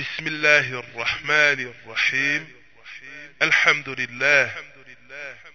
بسم 0.00 0.26
الله 0.26 0.78
الرحمن 0.78 1.72
الرحيم. 1.74 2.52
الحمد 3.42 3.88
لله. 3.88 4.54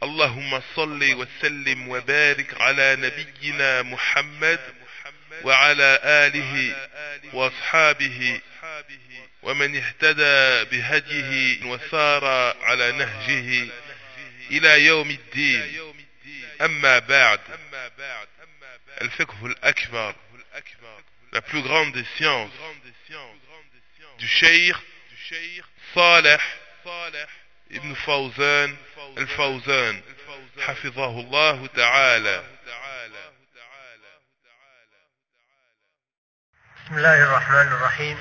اللهم 0.04 0.62
صل 0.76 1.14
وسلم 1.14 1.88
وبارك 1.90 2.62
على 2.62 2.96
نبينا 2.96 3.82
محمد 3.82 4.60
وعلى 5.44 6.00
آله 6.04 6.76
وأصحابه 7.34 8.42
ومن 9.44 9.76
اهتدى 9.76 10.64
بهديه 10.78 11.66
وسار 11.66 12.26
على 12.64 12.92
نهجه 12.92 13.68
إلى 14.52 14.86
يوم 14.86 15.10
الدين. 15.10 15.94
أما 16.62 17.00
بعد 17.00 17.40
الفقه 19.02 19.46
الأكبر 19.46 20.16
la 21.34 21.42
plus 21.42 21.62
grande 21.62 21.92
des 21.92 22.06
sciences 22.16 22.52
du 24.20 24.28
Cheikh 24.28 24.76
Saleh 25.94 26.40
ibn 27.72 27.96
Fawzan 27.96 28.78
al-Fawzan 29.18 30.02
حفظه 30.60 31.20
الله 31.20 31.68
تعالى 31.76 32.44
بسم 36.86 36.98
الله 36.98 37.24
الرحمن 37.24 37.68
الرحيم 37.68 38.18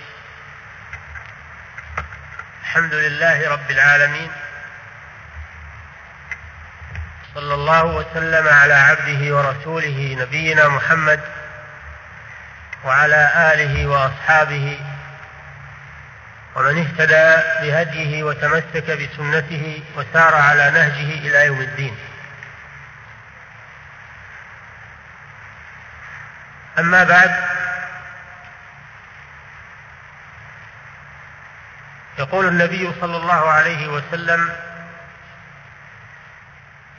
الحمد 2.63 2.95
لله 2.95 3.49
رب 3.51 3.71
العالمين 3.71 4.31
صلى 7.35 7.55
الله 7.55 7.85
وسلم 7.85 8.49
على 8.49 8.75
عبده 8.75 9.37
ورسوله 9.37 10.15
نبينا 10.19 10.69
محمد 10.69 11.21
وعلى 12.85 13.53
اله 13.55 13.87
واصحابه 13.87 14.94
ومن 16.55 16.79
اهتدى 16.79 17.43
بهديه 17.61 18.23
وتمسك 18.23 18.91
بسنته 18.91 19.83
وسار 19.97 20.35
على 20.35 20.71
نهجه 20.71 21.29
إلى 21.29 21.47
يوم 21.47 21.61
الدين. 21.61 21.97
أما 26.79 27.05
بعد 27.05 27.45
يقول 32.19 32.47
النبي 32.49 32.93
صلى 33.01 33.17
الله 33.17 33.51
عليه 33.51 33.89
وسلم 33.89 34.57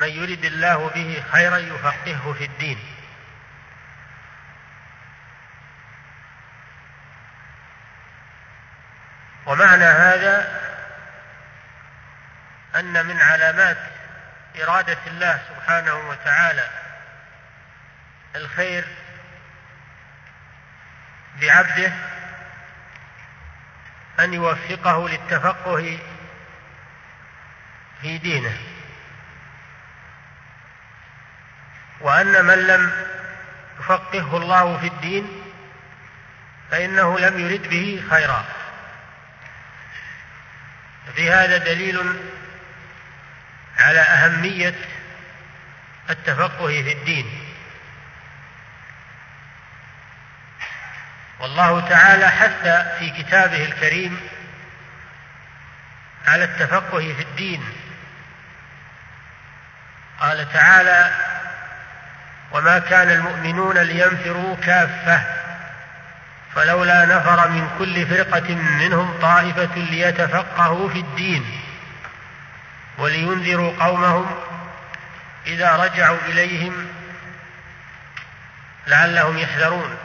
من 0.02 0.08
يرد 0.08 0.46
الله 0.46 0.92
به 0.96 1.24
خيرا 1.32 1.58
يفقهه 1.58 2.36
في 2.38 2.46
الدين. 2.46 2.95
ومعنى 9.46 9.86
هذا 9.86 10.62
أن 12.76 13.06
من 13.06 13.22
علامات 13.22 13.78
إرادة 14.62 14.98
الله 15.08 15.42
سبحانه 15.50 15.96
وتعالى 15.96 16.70
الخير 18.36 18.86
بعبده 21.42 21.92
أن 24.20 24.34
يوفقه 24.34 25.10
للتفقه 25.10 26.00
في 28.02 28.18
دينه 28.18 28.58
وأن 32.02 32.46
من 32.46 32.68
لم 32.68 32.92
يفقهه 33.80 34.38
الله 34.38 34.78
في 34.78 34.88
الدين 34.88 35.42
فإنه 36.72 37.20
لم 37.20 37.40
يرد 37.40 37.70
به 37.70 38.04
خيرا. 38.10 38.46
في 41.16 41.32
هذا 41.32 41.58
دليل 41.58 42.20
على 43.78 44.00
أهمية 44.00 44.76
التفقه 46.10 46.68
في 46.68 46.92
الدين. 46.92 47.42
والله 51.40 51.90
تعالى 51.90 52.30
حث 52.30 52.68
في 53.00 53.10
كتابه 53.24 53.66
الكريم 53.66 54.20
على 56.28 56.44
التفقه 56.44 57.14
في 57.14 57.22
الدين. 57.22 57.64
قال 60.20 60.54
تعالى 60.54 61.12
وما 62.52 62.80
كان 62.80 63.12
المؤمنون 63.12 63.78
لينفروا 63.78 64.56
كافة 64.56 65.45
فلولا 66.56 67.06
نفر 67.06 67.50
من 67.50 67.70
كل 67.80 68.08
فرقة 68.08 68.56
منهم 68.56 69.20
طائفة 69.22 69.76
ليتفقهوا 69.76 70.90
في 70.90 71.00
الدين 71.00 71.62
ولينذروا 72.98 73.74
قومهم 73.80 74.36
إذا 75.46 75.76
رجعوا 75.76 76.18
إليهم 76.28 76.88
لعلهم 78.88 79.38
يحذرون. 79.38 79.98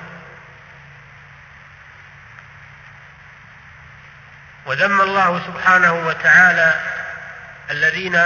وذم 4.66 5.00
الله 5.00 5.40
سبحانه 5.46 5.92
وتعالى 5.92 6.80
الذين 7.70 8.24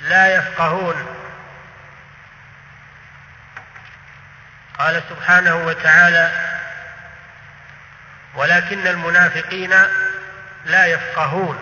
لا 0.00 0.36
يفقهون 0.36 1.15
قال 4.78 5.02
سبحانه 5.10 5.56
وتعالى 5.56 6.30
ولكن 8.34 8.86
المنافقين 8.86 9.74
لا 10.64 10.86
يفقهون 10.86 11.58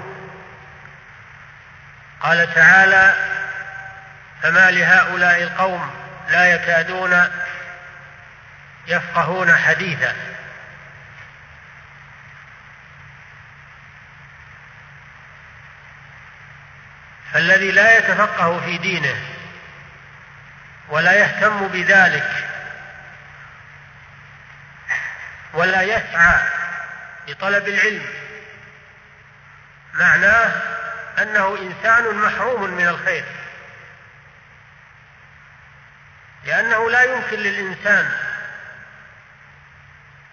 قال 2.21 2.55
تعالى 2.55 3.15
فما 4.43 4.71
لهؤلاء 4.71 5.43
القوم 5.43 5.91
لا 6.31 6.47
يكادون 6.47 7.29
يفقهون 8.87 9.57
حديثا 9.57 10.15
فالذي 17.33 17.71
لا 17.71 17.99
يتفقه 17.99 18.61
في 18.61 18.79
دينه 18.79 19.17
ولا 20.89 21.13
يهتم 21.13 21.69
بذلك 21.69 22.54
ولا 25.55 25.83
يسعى 25.83 26.41
لطلب 27.29 27.69
العلم. 27.69 28.07
معناه 29.95 30.53
أنه 31.19 31.59
إنسان 31.59 32.15
محروم 32.15 32.71
من 32.71 32.89
الخير. 32.89 33.25
لأنه 36.45 36.91
لا 36.91 37.03
يمكن 37.03 37.37
للإنسان 37.37 38.11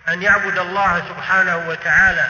أن 0.07 0.21
يعبد 0.21 0.57
الله 0.57 0.99
سبحانه 1.09 1.57
وتعالى 1.57 2.29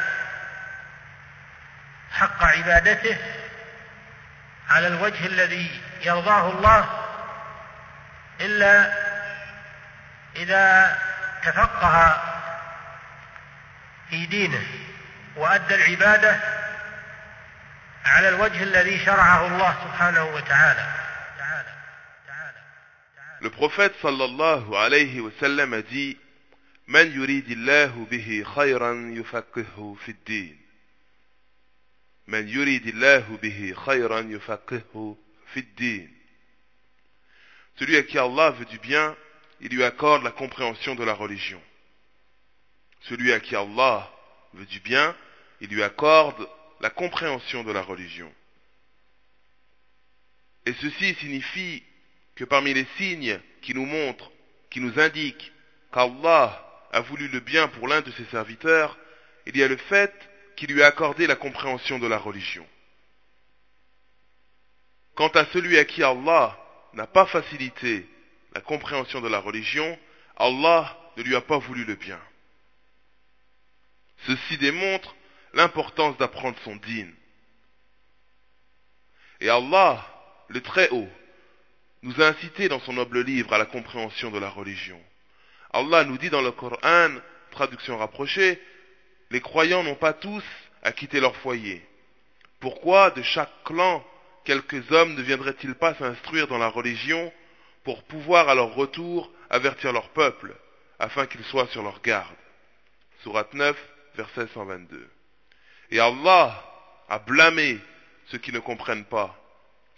حق 2.11 2.43
عبادته 2.43 3.17
على 4.69 4.87
الوجه 4.87 5.25
الذي 5.25 5.81
يرضاه 6.01 6.49
الله 6.49 6.89
إلا 8.41 8.93
إذا 10.35 10.97
تفقه 11.43 12.21
في 14.11 14.25
دينه 14.25 14.67
وادى 15.35 15.75
العباده 15.75 16.39
على 18.05 18.29
الوجه 18.29 18.63
الذي 18.63 19.05
شرعه 19.05 19.47
الله 19.47 19.73
سبحانه 19.83 20.25
وتعالى 20.25 20.85
تعالى 21.37 21.73
تعالى 22.27 22.61
Le 23.41 23.49
prophète 23.49 23.95
sallallahu 24.01 24.75
alayhi 24.75 25.21
wa 25.21 25.31
sallam 25.39 25.73
a 25.73 25.81
dit 25.81 26.17
Man 26.87 27.09
yuridillahu 27.13 28.05
bihi 28.11 28.43
khayran 28.43 29.15
yufaqihu 29.15 29.95
fid 30.03 30.17
din. 30.25 30.57
Man 32.27 32.49
yuridillahu 32.49 33.37
bihi 33.41 33.73
khayran 33.85 34.29
yufaqihu 34.29 35.15
fid 35.53 35.67
din. 35.77 36.09
Celui 37.79 37.95
à 37.95 38.03
qui 38.03 38.17
Allah 38.17 38.51
veut 38.51 38.65
du 38.65 38.77
bien, 38.79 39.15
il 39.61 39.69
lui 39.73 39.85
accorde 39.85 40.23
la 40.23 40.31
compréhension 40.31 40.95
de 40.95 41.05
la 41.05 41.13
religion. 41.13 41.61
Celui 43.01 43.33
à 43.33 43.39
qui 43.39 43.55
Allah 43.55 44.11
veut 44.53 44.65
du 44.65 44.79
bien, 44.79 45.15
il 45.59 45.69
lui 45.69 45.83
accorde 45.83 46.47
la 46.79 46.89
compréhension 46.89 47.63
de 47.63 47.71
la 47.71 47.81
religion. 47.81 48.31
Et 50.65 50.73
ceci 50.73 51.15
signifie 51.15 51.83
que 52.35 52.43
parmi 52.43 52.73
les 52.73 52.85
signes 52.97 53.39
qui 53.61 53.73
nous 53.73 53.85
montrent, 53.85 54.31
qui 54.69 54.79
nous 54.79 54.99
indiquent 54.99 55.51
qu'Allah 55.91 56.67
a 56.91 57.01
voulu 57.01 57.27
le 57.27 57.39
bien 57.39 57.67
pour 57.67 57.87
l'un 57.87 58.01
de 58.01 58.11
ses 58.11 58.25
serviteurs, 58.25 58.97
il 59.45 59.57
y 59.57 59.63
a 59.63 59.67
le 59.67 59.77
fait 59.77 60.13
qu'il 60.55 60.71
lui 60.71 60.83
a 60.83 60.87
accordé 60.87 61.27
la 61.27 61.35
compréhension 61.35 61.99
de 61.99 62.07
la 62.07 62.17
religion. 62.17 62.67
Quant 65.15 65.29
à 65.29 65.45
celui 65.47 65.77
à 65.77 65.85
qui 65.85 66.03
Allah 66.03 66.57
n'a 66.93 67.07
pas 67.07 67.25
facilité 67.25 68.07
la 68.53 68.61
compréhension 68.61 69.21
de 69.21 69.27
la 69.27 69.39
religion, 69.39 69.97
Allah 70.37 70.97
ne 71.17 71.23
lui 71.23 71.35
a 71.35 71.41
pas 71.41 71.57
voulu 71.57 71.85
le 71.85 71.95
bien. 71.95 72.19
Ceci 74.27 74.57
démontre 74.57 75.15
l'importance 75.53 76.17
d'apprendre 76.17 76.57
son 76.63 76.75
dîne. 76.75 77.13
Et 79.39 79.49
Allah, 79.49 80.05
le 80.49 80.61
Très-Haut, 80.61 81.09
nous 82.03 82.21
a 82.21 82.27
incités 82.27 82.69
dans 82.69 82.79
son 82.79 82.93
noble 82.93 83.21
livre 83.21 83.53
à 83.53 83.57
la 83.57 83.65
compréhension 83.65 84.31
de 84.31 84.39
la 84.39 84.49
religion. 84.49 85.01
Allah 85.73 86.03
nous 86.03 86.17
dit 86.17 86.29
dans 86.29 86.41
le 86.41 86.51
Coran, 86.51 87.09
traduction 87.51 87.97
rapprochée, 87.97 88.61
les 89.29 89.41
croyants 89.41 89.83
n'ont 89.83 89.95
pas 89.95 90.13
tous 90.13 90.43
à 90.83 90.91
quitter 90.91 91.19
leur 91.19 91.35
foyer. 91.37 91.81
Pourquoi 92.59 93.11
de 93.11 93.21
chaque 93.21 93.63
clan 93.63 94.05
quelques 94.45 94.91
hommes 94.91 95.15
ne 95.15 95.21
viendraient-ils 95.21 95.75
pas 95.75 95.95
s'instruire 95.95 96.47
dans 96.47 96.57
la 96.57 96.67
religion 96.67 97.31
pour 97.83 98.03
pouvoir 98.03 98.49
à 98.49 98.55
leur 98.55 98.75
retour 98.75 99.31
avertir 99.49 99.93
leur 99.93 100.09
peuple, 100.09 100.55
afin 100.99 101.25
qu'ils 101.25 101.43
soient 101.45 101.67
sur 101.67 101.83
leur 101.83 102.01
garde? 102.01 102.35
Surat 103.23 103.47
9, 103.53 103.75
verset 104.15 104.47
122. 104.53 105.09
Et 105.91 105.99
Allah 105.99 106.63
a 107.09 107.19
blâmé 107.19 107.79
ceux 108.27 108.37
qui 108.37 108.51
ne 108.51 108.59
comprennent 108.59 109.05
pas, 109.05 109.37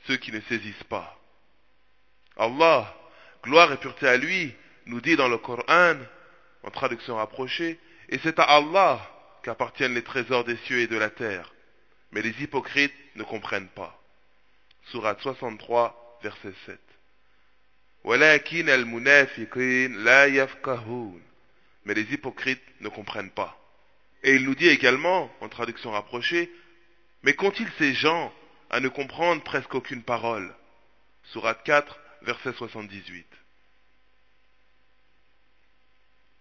ceux 0.08 0.18
qui 0.18 0.32
ne 0.32 0.42
saisissent 0.42 0.84
pas. 0.90 1.20
Allah, 2.38 2.94
gloire 3.44 3.72
et 3.72 3.78
pureté 3.78 4.08
à 4.08 4.18
lui, 4.18 4.54
nous 4.86 5.02
dit 5.02 5.16
dans 5.16 5.30
le 5.30 5.38
Coran, 5.38 5.96
en 6.64 6.72
traduction 6.72 7.16
rapprochée, 7.16 7.80
et 8.10 8.20
c'est 8.20 8.40
à 8.40 8.44
Allah 8.44 9.00
qu'appartiennent 9.44 9.94
les 9.94 10.04
trésors 10.04 10.44
des 10.44 10.58
cieux 10.58 10.80
et 10.80 10.88
de 10.88 10.98
la 10.98 11.10
terre. 11.10 11.54
Mais 12.12 12.22
les 12.22 12.42
hypocrites 12.42 12.94
ne 13.16 13.24
comprennent 13.24 13.70
pas. 13.70 14.00
Surat 14.86 15.16
63, 15.20 16.20
verset 16.24 16.54
7. 16.66 16.80
Mais 21.86 21.94
les 21.94 22.14
hypocrites 22.14 22.64
ne 22.82 22.90
comprennent 22.90 23.32
pas. 23.32 23.63
Et 24.24 24.36
il 24.36 24.46
nous 24.46 24.56
dit 24.56 24.68
également, 24.68 25.32
en 25.42 25.50
traduction 25.50 25.92
rapprochée, 25.92 26.52
Mais 27.24 27.34
qu'ont-ils 27.34 27.72
ces 27.78 27.94
gens 27.94 28.34
à 28.70 28.80
ne 28.80 28.90
comprendre 28.90 29.44
presque 29.44 29.76
aucune 29.76 30.04
parole? 30.04 30.54
Surat 31.32 31.56
4, 31.56 31.98
verset 32.24 32.54
78. 32.54 33.26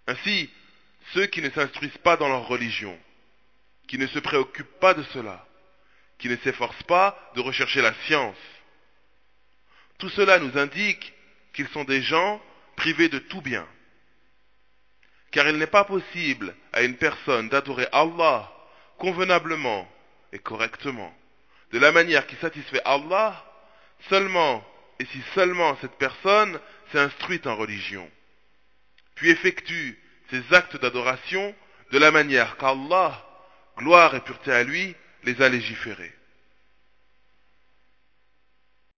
Ainsi, 0.09 0.51
ceux 1.13 1.27
qui 1.27 1.41
ne 1.41 1.51
s'instruisent 1.51 1.99
pas 1.99 2.17
dans 2.17 2.29
leur 2.29 2.47
religion, 2.49 2.99
qui 3.87 3.99
ne 3.99 4.07
se 4.07 4.19
préoccupent 4.19 4.81
pas 4.81 4.95
de 4.95 5.03
cela, 5.13 5.47
qui 6.19 6.29
ne 6.29 6.37
s'efforcent 6.37 6.83
pas 6.85 7.19
de 7.35 7.41
rechercher 7.41 7.83
la 7.83 7.95
science, 8.07 8.37
tout 9.99 10.11
cela 10.11 10.39
nous 10.39 10.59
indique 10.59 11.13
qu'ils 11.53 11.69
sont 11.69 11.85
des 11.85 12.03
gens 12.03 12.41
privés 12.77 13.09
de 13.09 13.19
tout 13.19 13.41
bien. 13.41 13.67
Car 15.32 15.48
il 15.48 15.58
n'est 15.58 15.68
pas 15.68 15.84
possible 15.84 16.56
à 16.74 16.82
une 16.82 16.96
personne 16.96 17.50
d'adorer 17.50 17.88
Allah 17.92 18.52
convenablement 18.98 19.88
et 20.32 20.40
correctement, 20.40 21.14
de 21.72 21.80
la 21.80 21.92
manière 21.92 22.26
qui 22.28 22.36
satisfait 22.38 22.82
Allah, 22.86 23.46
seulement 24.10 24.66
et 25.00 25.06
si 25.06 25.22
seulement 25.36 25.78
cette 25.82 25.98
personne 25.98 26.60
s'est 26.92 27.00
instruite 27.00 27.46
en 27.46 27.56
religion, 27.56 28.10
puis 29.16 29.30
effectue 29.30 30.00
ses 30.32 30.42
actes 30.54 30.78
d'adoration 30.78 31.56
de 31.92 32.00
la 32.00 32.12
manière 32.12 32.58
qu'Allah, 32.58 33.24
gloire 33.78 34.16
et 34.16 34.22
pureté 34.22 34.52
à 34.52 34.64
lui, 34.64 34.96
les 35.24 35.42
a 35.42 35.50
légiférés. 35.50 36.14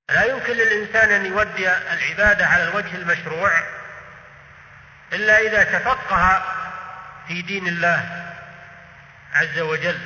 لا 0.09 0.23
يمكن 0.25 0.53
للإنسان 0.53 1.11
أن 1.11 1.25
يودي 1.25 1.69
العبادة 1.69 2.45
على 2.45 2.63
الوجه 2.63 2.95
المشروع 2.95 3.51
إلا 5.14 5.38
إذا 5.38 5.78
تفقه 5.78 6.42
في 7.28 7.42
دين 7.42 7.66
الله 7.66 8.30
عز 9.34 9.58
وجل. 9.58 10.00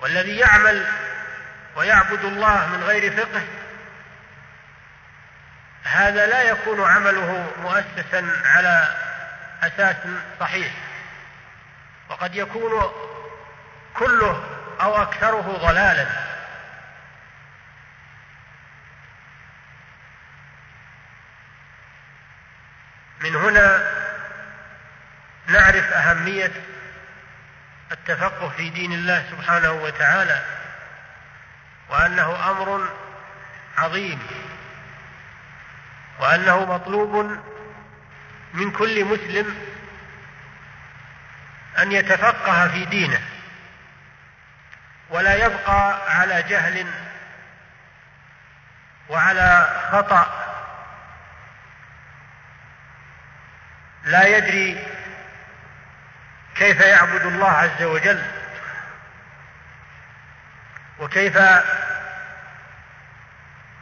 والذي 0.00 0.36
يعمل 0.36 0.86
ويعبد 1.76 2.24
الله 2.24 2.66
من 2.66 2.82
غير 2.82 3.16
فقه 3.16 3.42
هذا 5.84 6.26
لا 6.26 6.42
يكون 6.42 6.84
عمله 6.84 7.52
مؤسسا 7.62 8.32
على 8.44 8.88
أساس 9.62 9.96
صحيح 10.40 10.72
وقد 12.08 12.36
يكون 12.36 12.92
كله 13.94 14.44
أو 14.80 15.02
أكثره 15.02 15.58
ضلالا. 15.62 16.27
من 23.20 23.36
هنا 23.36 23.82
نعرف 25.46 25.92
أهمية 25.92 26.52
التفقه 27.92 28.48
في 28.48 28.70
دين 28.70 28.92
الله 28.92 29.24
سبحانه 29.30 29.72
وتعالى 29.72 30.42
وأنه 31.88 32.50
أمر 32.50 32.88
عظيم 33.78 34.18
وأنه 36.20 36.64
مطلوب 36.64 37.38
من 38.54 38.70
كل 38.70 39.04
مسلم 39.04 39.54
أن 41.78 41.92
يتفقه 41.92 42.68
في 42.68 42.84
دينه 42.84 43.20
ولا 45.10 45.34
يبقى 45.46 45.98
على 46.18 46.42
جهل 46.42 46.86
وعلى 49.08 49.80
خطأ 49.92 50.37
لا 54.08 54.26
يدري 54.26 54.86
كيف 56.56 56.80
يعبد 56.80 57.26
الله 57.26 57.50
عز 57.50 57.82
وجل 57.82 58.22
وكيف 61.00 61.38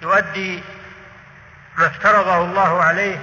يؤدي 0.03 0.63
ما 1.77 1.87
افترضه 1.87 2.45
الله 2.45 2.83
عليه 2.83 3.19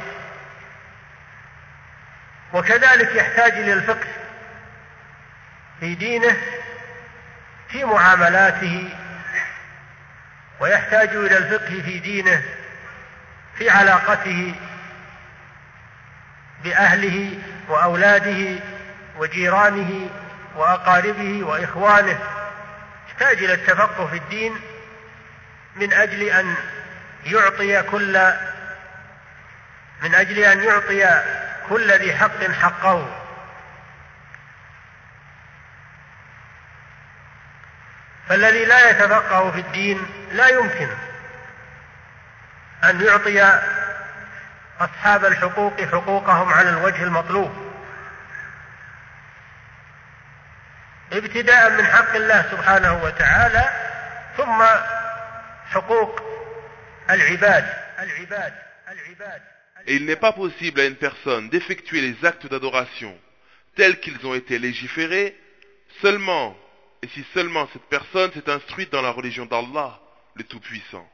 وكذلك 2.53 3.15
يحتاج 3.15 3.51
إلى 3.51 3.73
الفقه 3.73 4.07
في 5.79 5.95
دينه 5.95 6.37
في 7.69 7.83
معاملاته 7.83 8.89
ويحتاج 10.59 11.09
إلى 11.09 11.37
الفقه 11.37 11.81
في 11.81 11.99
دينه 11.99 12.43
في 13.57 13.69
علاقته 13.69 14.55
بأهله 16.63 17.39
وأولاده 17.69 18.61
وجيرانه 19.17 20.09
وأقاربه 20.55 21.43
وإخوانه. 21.43 22.19
يحتاج 23.07 23.43
إلى 23.43 23.53
التفقه 23.53 24.07
في 24.07 24.17
الدين 24.17 24.53
من 25.75 25.93
أجل 25.93 26.23
أن 26.23 26.55
يعطي 27.25 27.83
كل 27.83 28.33
من 30.01 30.15
أجل 30.15 30.39
أن 30.39 30.63
يعطي 30.63 31.23
كل 31.69 31.91
ذي 31.91 32.13
حق 32.15 32.43
حقه. 32.61 33.07
فالذي 38.29 38.65
لا 38.65 38.89
يتفقه 38.89 39.51
في 39.51 39.59
الدين 39.59 40.07
لا 40.31 40.47
يمكن 40.47 40.89
أن 42.83 43.01
يعطي 43.01 43.61
اصحاب 44.82 45.24
الحقوق 45.24 45.80
حقوقهم 45.80 46.52
على 46.52 46.70
الوجه 46.70 47.02
المطلوب 47.02 47.50
ابتداء 51.12 51.70
من 51.70 51.86
حق 51.86 52.14
الله 52.14 52.42
سبحانه 52.50 53.04
وتعالى 53.04 53.68
ثم 54.36 54.62
حقوق 55.66 56.20
العباد 57.10 57.64
العباد 57.98 58.54
العباد 58.88 59.42
Et 59.86 59.96
il 59.96 60.04
n'est 60.04 60.16
pas 60.16 60.32
possible 60.32 60.80
à 60.80 60.84
une 60.84 60.96
personne 60.96 61.48
d'effectuer 61.48 62.00
les 62.00 62.24
actes 62.26 62.46
d'adoration 62.46 63.16
tels 63.74 64.00
qu'ils 64.00 64.26
ont 64.26 64.34
été 64.34 64.58
légiférés 64.58 65.34
seulement 66.02 66.56
et 67.02 67.08
si 67.08 67.24
seulement 67.32 67.68
cette 67.72 67.88
personne 67.88 68.32
s'est 68.32 68.50
instruite 68.50 68.90
dans 68.92 69.02
la 69.02 69.10
religion 69.10 69.46
d'Allah, 69.46 70.00
le 70.34 70.44
Tout-Puissant. 70.44 71.08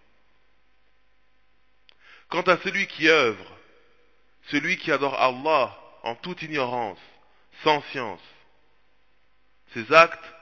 Quant 2.31 2.43
à 2.43 2.57
celui 2.59 2.87
qui 2.87 3.09
œuvre, 3.09 3.58
celui 4.48 4.78
qui 4.78 4.92
adore 4.92 5.20
Allah 5.20 5.78
en 6.04 6.16
toute 6.16 6.42
ignorance, 6.42 7.00
sans 7.64 7.82
science, 7.92 8.22
ces 9.74 9.92
actes 9.94 10.34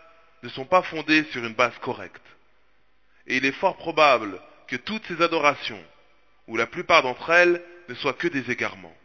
ne 0.44 0.50
sont 0.50 0.66
pas 0.66 0.84
fondés 0.84 1.24
sur 1.26 1.44
une 1.44 1.54
base 1.54 1.78
correcte. 1.80 2.22
Et 3.26 3.38
il 3.38 3.46
est 3.46 3.52
fort 3.52 3.76
probable 3.78 4.42
que 4.68 4.76
toutes 4.76 5.06
ces 5.08 5.22
adorations, 5.22 5.84
ou 6.48 6.56
la 6.56 6.68
plupart 6.68 7.04
d'entre 7.04 7.30
elles, 7.32 7.64
ne 7.90 7.96
soient 7.96 8.14
que 8.14 8.28
des 8.28 8.50
égarements. 8.52 8.96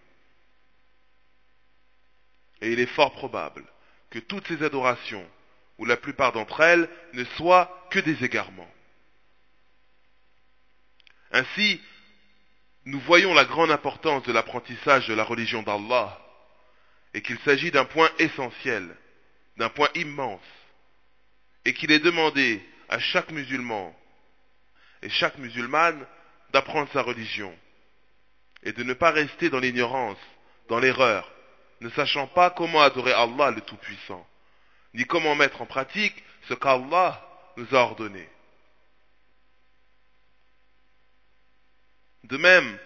Et 2.60 2.72
il 2.72 2.80
est 2.80 2.86
fort 2.86 3.12
probable 3.12 3.64
que 4.10 4.20
toutes 4.20 4.46
ces 4.46 4.62
adorations, 4.62 5.28
ou 5.78 5.84
la 5.84 5.96
plupart 5.96 6.32
d'entre 6.32 6.60
elles, 6.60 6.88
ne 7.14 7.24
soient 7.24 7.88
que 7.90 7.98
des 7.98 8.24
égarements. 8.24 8.70
Ainsi, 11.32 11.80
nous 12.84 13.00
voyons 13.00 13.32
la 13.34 13.44
grande 13.44 13.70
importance 13.70 14.24
de 14.24 14.32
l'apprentissage 14.32 15.08
de 15.08 15.14
la 15.14 15.24
religion 15.24 15.62
d'Allah, 15.62 16.18
et 17.14 17.22
qu'il 17.22 17.38
s'agit 17.40 17.70
d'un 17.70 17.84
point 17.84 18.10
essentiel, 18.18 18.96
d'un 19.56 19.68
point 19.68 19.88
immense, 19.94 20.40
et 21.64 21.74
qu'il 21.74 21.92
est 21.92 22.00
demandé 22.00 22.64
à 22.88 22.98
chaque 22.98 23.30
musulman 23.30 23.94
et 25.02 25.10
chaque 25.10 25.38
musulmane 25.38 26.06
d'apprendre 26.52 26.88
sa 26.92 27.02
religion 27.02 27.56
et 28.62 28.72
de 28.72 28.82
ne 28.82 28.94
pas 28.94 29.10
rester 29.10 29.50
dans 29.50 29.58
l'ignorance, 29.58 30.18
dans 30.68 30.78
l'erreur, 30.78 31.30
ne 31.80 31.88
sachant 31.90 32.26
pas 32.28 32.50
comment 32.50 32.82
adorer 32.82 33.12
Allah 33.12 33.50
le 33.50 33.60
Tout-Puissant, 33.60 34.26
ni 34.94 35.04
comment 35.04 35.34
mettre 35.34 35.62
en 35.62 35.66
pratique 35.66 36.14
ce 36.48 36.54
qu'Allah 36.54 37.20
nous 37.56 37.66
a 37.74 37.78
ordonné. 37.78 38.28
De 42.24 42.36
même, 42.36 42.78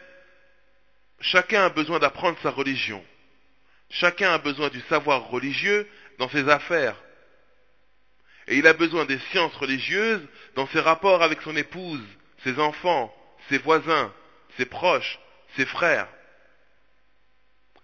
chacun 1.21 1.67
a 1.67 1.69
besoin 1.69 1.99
d'apprendre 1.99 2.39
sa 2.43 2.51
religion. 2.51 3.05
Chacun 3.91 4.33
a 4.33 4.39
besoin 4.39 4.69
du 4.69 4.81
savoir 4.83 5.29
religieux 5.29 5.89
dans 6.19 6.29
ses 6.29 6.49
affaires. 6.49 6.97
Et 8.49 8.57
il 8.57 8.67
a 8.67 8.73
besoin 8.73 9.05
des 9.05 9.19
sciences 9.31 9.55
religieuses 9.57 10.27
dans 10.55 10.67
ses 10.69 10.81
rapports 10.81 11.23
avec 11.23 11.43
son 11.43 11.57
épouse, 11.57 12.05
ses 12.45 12.59
enfants, 12.59 13.15
ses 13.49 13.59
voisins, 13.59 14.13
ses 14.57 14.67
proches, 14.67 15.19
ses 15.57 15.67
frères. 15.67 16.09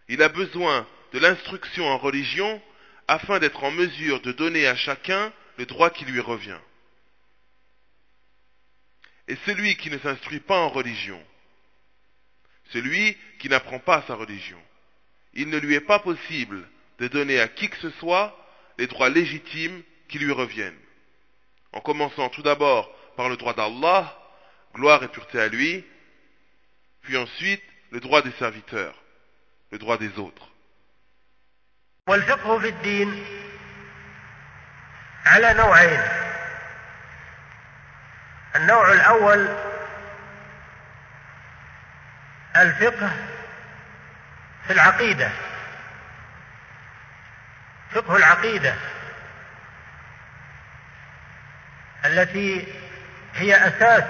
Il 0.08 0.22
a 0.22 0.28
besoin 0.28 0.86
de 1.12 1.18
l'instruction 1.18 1.86
en 1.86 1.98
religion 1.98 2.62
afin 3.08 3.38
d'être 3.38 3.64
en 3.64 3.70
mesure 3.70 4.20
de 4.20 4.32
donner 4.32 4.66
à 4.66 4.76
chacun 4.76 5.32
le 5.58 5.66
droit 5.66 5.90
qui 5.90 6.04
lui 6.04 6.20
revient. 6.20 6.58
Et 9.28 9.36
celui 9.46 9.76
qui 9.76 9.90
ne 9.90 9.98
s'instruit 9.98 10.40
pas 10.40 10.58
en 10.58 10.68
religion, 10.68 11.22
celui 12.71 13.17
qui 13.39 13.49
n'apprend 13.49 13.79
pas 13.79 14.03
sa 14.07 14.15
religion, 14.15 14.61
il 15.33 15.49
ne 15.49 15.57
lui 15.57 15.75
est 15.75 15.81
pas 15.81 15.99
possible 15.99 16.67
de 16.99 17.07
donner 17.07 17.39
à 17.39 17.47
qui 17.47 17.69
que 17.69 17.77
ce 17.77 17.91
soit 17.91 18.35
les 18.77 18.87
droits 18.87 19.09
légitimes 19.09 19.83
qui 20.09 20.19
lui 20.19 20.31
reviennent. 20.31 20.79
En 21.73 21.81
commençant 21.81 22.29
tout 22.29 22.41
d'abord 22.41 22.89
par 23.15 23.29
le 23.29 23.37
droit 23.37 23.53
d'Allah, 23.53 24.17
gloire 24.73 25.03
et 25.03 25.07
pureté 25.07 25.39
à 25.39 25.47
lui, 25.47 25.85
puis 27.01 27.17
ensuite 27.17 27.63
le 27.91 27.99
droit 27.99 28.21
des 28.21 28.31
serviteurs, 28.33 28.95
le 29.71 29.77
droit 29.77 29.97
des 29.97 30.17
autres. 30.19 30.51
والفقه 32.07 32.59
في 32.59 32.67
الدين 32.67 33.25
على 35.25 35.53
نوعين 35.53 36.01
النوع 38.55 38.91
الاول 38.91 39.47
الفقه 42.56 43.10
في 44.66 44.72
العقيدة. 44.72 45.30
فقه 47.94 48.16
العقيدة. 48.16 48.74
التي 52.04 52.74
هي 53.34 53.56
أساس 53.56 54.04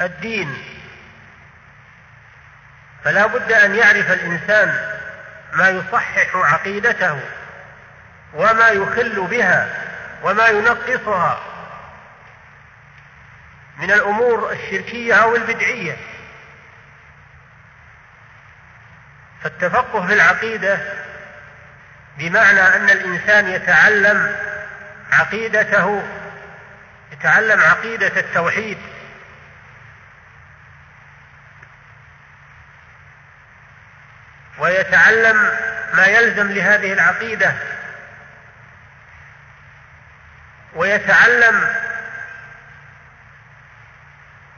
الدين. 0.00 0.62
فلا 3.04 3.26
بد 3.26 3.52
أن 3.52 3.74
يعرف 3.74 4.10
الإنسان 4.10 4.96
ما 5.52 5.68
يصحح 5.68 6.36
عقيدته 6.36 7.20
وما 8.34 8.68
يخل 8.68 9.26
بها 9.26 9.68
وما 10.22 10.48
ينقصها 10.48 11.40
من 13.76 13.90
الأمور 13.90 14.52
الشركية 14.52 15.14
أو 15.14 15.36
البدعية. 15.36 15.96
فالتفقه 19.46 20.06
في 20.06 20.12
العقيدة 20.12 20.78
بمعنى 22.18 22.60
أن 22.60 22.90
الإنسان 22.90 23.48
يتعلم 23.48 24.36
عقيدته 25.12 26.02
يتعلم 27.12 27.60
عقيدة 27.60 28.20
التوحيد. 28.20 28.78
ويتعلم 34.58 35.50
ما 35.94 36.06
يلزم 36.06 36.52
لهذه 36.52 36.92
العقيدة. 36.92 37.52
ويتعلم 40.74 41.68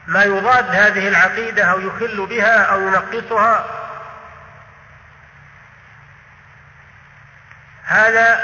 ما 0.07 0.23
يضاد 0.23 0.69
هذه 0.69 1.07
العقيدة 1.07 1.63
أو 1.63 1.79
يخل 1.79 2.25
بها 2.25 2.63
أو 2.63 2.81
ينقصها. 2.87 3.78
هذا 7.89 8.43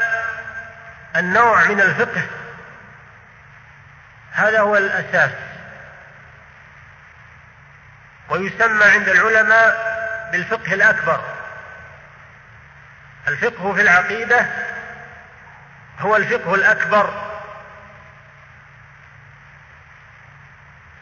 النوع 1.16 1.64
من 1.64 1.82
الفقه. 1.82 2.22
هذا 4.32 4.60
هو 4.60 4.78
الأساس. 4.78 5.32
ويسمى 8.30 8.86
عند 8.86 9.10
العلماء 9.10 9.96
بالفقه 10.32 10.74
الأكبر. 10.74 11.22
الفقه 13.28 13.74
في 13.74 13.82
العقيدة 13.82 14.46
هو 16.00 16.16
الفقه 16.16 16.56
الأكبر. 16.56 17.14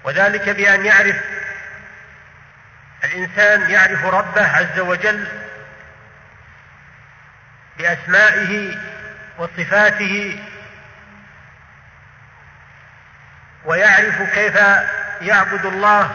وذلك 0.03 0.49
بأن 0.49 0.85
يعرف 0.85 1.21
الإنسان 3.03 3.69
يعرف 3.71 4.05
ربه 4.05 4.57
عز 4.57 4.79
وجل 4.79 5.42
بأسمائه 7.77 8.77
وصفاته 9.37 10.39
ويعرف 13.65 14.21
كيف 14.33 14.55
يعبد 15.21 15.65
الله 15.65 16.11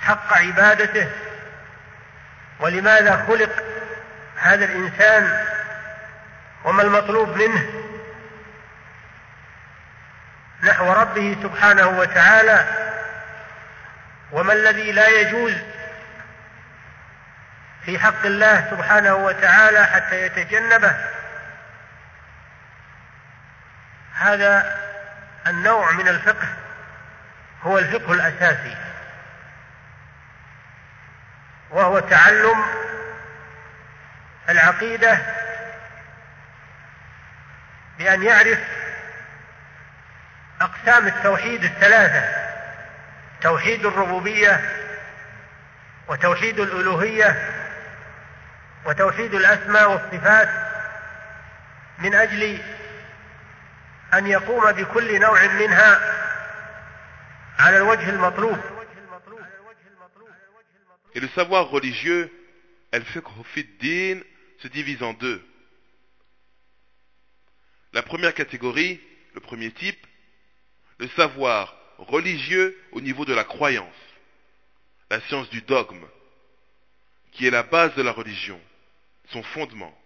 حق 0.00 0.32
عبادته 0.32 1.08
ولماذا 2.60 3.24
خلق 3.28 3.50
هذا 4.36 4.64
الإنسان 4.64 5.46
وما 6.64 6.82
المطلوب 6.82 7.36
منه 7.36 7.66
نحو 10.62 10.92
ربه 10.92 11.36
سبحانه 11.42 11.88
وتعالى 11.88 12.64
وما 14.32 14.52
الذي 14.52 14.92
لا 14.92 15.08
يجوز 15.08 15.52
في 17.84 17.98
حق 17.98 18.26
الله 18.26 18.70
سبحانه 18.70 19.14
وتعالى 19.14 19.84
حتى 19.84 20.26
يتجنبه. 20.26 20.94
هذا 24.14 24.78
النوع 25.46 25.92
من 25.92 26.08
الفقه 26.08 26.48
هو 27.62 27.78
الفقه 27.78 28.12
الأساسي 28.12 28.76
وهو 31.70 31.98
تعلم 31.98 32.64
العقيدة 34.48 35.18
بأن 37.98 38.22
يعرف 38.22 38.58
أقسام 40.60 41.06
التوحيد 41.06 41.64
الثلاثة 41.64 42.50
توحيد 43.40 43.86
الربوبية 43.86 44.60
وتوحيد 46.08 46.60
الألوهية 46.60 47.59
وتوحيد 48.85 49.33
الاسماء 49.33 49.91
والصفات 49.91 50.49
من 51.99 52.15
اجل 52.15 52.59
ان 54.13 54.27
يقوم 54.27 54.71
بكل 54.71 55.19
نوع 55.19 55.47
منها 55.47 55.99
على 57.59 57.77
الوجه 57.77 58.09
المطلوب 58.09 58.57
Et 61.15 61.21
le 61.21 61.29
savoir 61.29 61.69
religieux, 61.69 62.29
al-fiqh 62.91 63.23
fi 63.53 63.63
din, 63.79 64.19
se 64.61 64.67
divise 64.67 65.01
en 65.01 65.13
deux. 65.13 65.41
La 67.93 68.01
première 68.01 68.33
catégorie, 68.33 68.99
le 69.33 69.39
premier 69.39 69.71
type, 69.71 70.05
le 70.97 71.07
savoir 71.09 71.73
religieux 71.97 72.77
au 72.91 72.99
niveau 72.99 73.23
de 73.23 73.33
la 73.33 73.45
croyance, 73.45 73.87
la 75.09 75.21
science 75.21 75.49
du 75.49 75.61
dogme, 75.61 76.05
qui 77.31 77.47
est 77.47 77.51
la 77.51 77.63
base 77.63 77.95
de 77.95 78.01
la 78.01 78.11
religion, 78.11 78.59
son 79.32 79.42
fondement. 79.42 79.96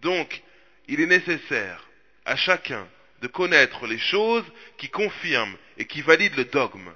Donc, 0.00 0.42
il 0.88 1.00
est 1.00 1.06
nécessaire 1.06 1.88
à 2.24 2.36
chacun 2.36 2.88
de 3.20 3.28
connaître 3.28 3.86
les 3.86 3.98
choses 3.98 4.44
qui 4.78 4.88
confirment 4.88 5.56
et 5.78 5.86
qui 5.86 6.02
valident 6.02 6.36
le 6.36 6.44
dogme. 6.46 6.92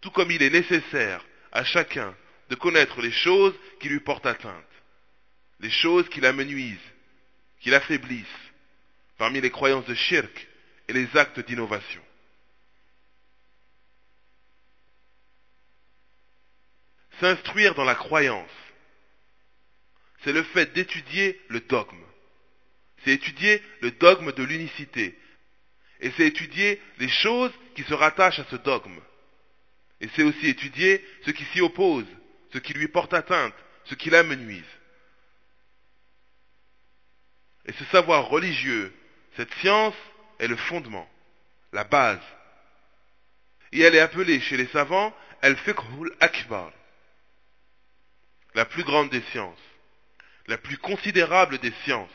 Tout 0.00 0.10
comme 0.10 0.30
il 0.30 0.42
est 0.42 0.50
nécessaire 0.50 1.24
à 1.52 1.64
chacun 1.64 2.16
de 2.48 2.56
connaître 2.56 3.00
les 3.00 3.12
choses 3.12 3.54
qui 3.78 3.88
lui 3.88 4.00
portent 4.00 4.26
atteinte, 4.26 4.64
les 5.60 5.70
choses 5.70 6.08
qui 6.08 6.20
l'amenuisent, 6.20 6.78
qui 7.60 7.70
l'affaiblissent, 7.70 8.26
parmi 9.18 9.40
les 9.40 9.50
croyances 9.50 9.86
de 9.86 9.94
shirk 9.94 10.48
et 10.88 10.92
les 10.92 11.16
actes 11.16 11.40
d'innovation. 11.40 12.02
S'instruire 17.20 17.74
dans 17.74 17.84
la 17.84 17.94
croyance, 17.94 18.50
c'est 20.24 20.32
le 20.32 20.42
fait 20.42 20.72
d'étudier 20.72 21.38
le 21.48 21.60
dogme. 21.60 22.02
C'est 23.04 23.12
étudier 23.12 23.62
le 23.80 23.90
dogme 23.90 24.32
de 24.32 24.42
l'unicité. 24.42 25.18
Et 26.00 26.10
c'est 26.16 26.26
étudier 26.26 26.80
les 26.98 27.08
choses 27.08 27.52
qui 27.74 27.82
se 27.82 27.94
rattachent 27.94 28.38
à 28.38 28.46
ce 28.50 28.56
dogme. 28.56 28.98
Et 30.00 30.08
c'est 30.14 30.22
aussi 30.22 30.46
étudier 30.46 31.04
ce 31.26 31.30
qui 31.30 31.44
s'y 31.46 31.60
oppose, 31.60 32.06
ce 32.52 32.58
qui 32.58 32.72
lui 32.72 32.88
porte 32.88 33.12
atteinte, 33.12 33.54
ce 33.84 33.94
qui 33.94 34.08
l'amenuise. 34.08 34.64
Et 37.66 37.72
ce 37.72 37.84
savoir 37.86 38.28
religieux, 38.28 38.94
cette 39.36 39.52
science 39.56 39.94
est 40.38 40.48
le 40.48 40.56
fondement, 40.56 41.08
la 41.72 41.84
base. 41.84 42.18
Et 43.72 43.80
elle 43.80 43.94
est 43.94 44.00
appelée 44.00 44.40
chez 44.40 44.56
les 44.56 44.66
savants 44.68 45.14
al-fiqhul 45.42 46.14
akbar, 46.20 46.72
la 48.54 48.64
plus 48.64 48.84
grande 48.84 49.10
des 49.10 49.22
sciences, 49.32 49.58
la 50.46 50.58
plus 50.58 50.78
considérable 50.78 51.58
des 51.58 51.72
sciences. 51.84 52.08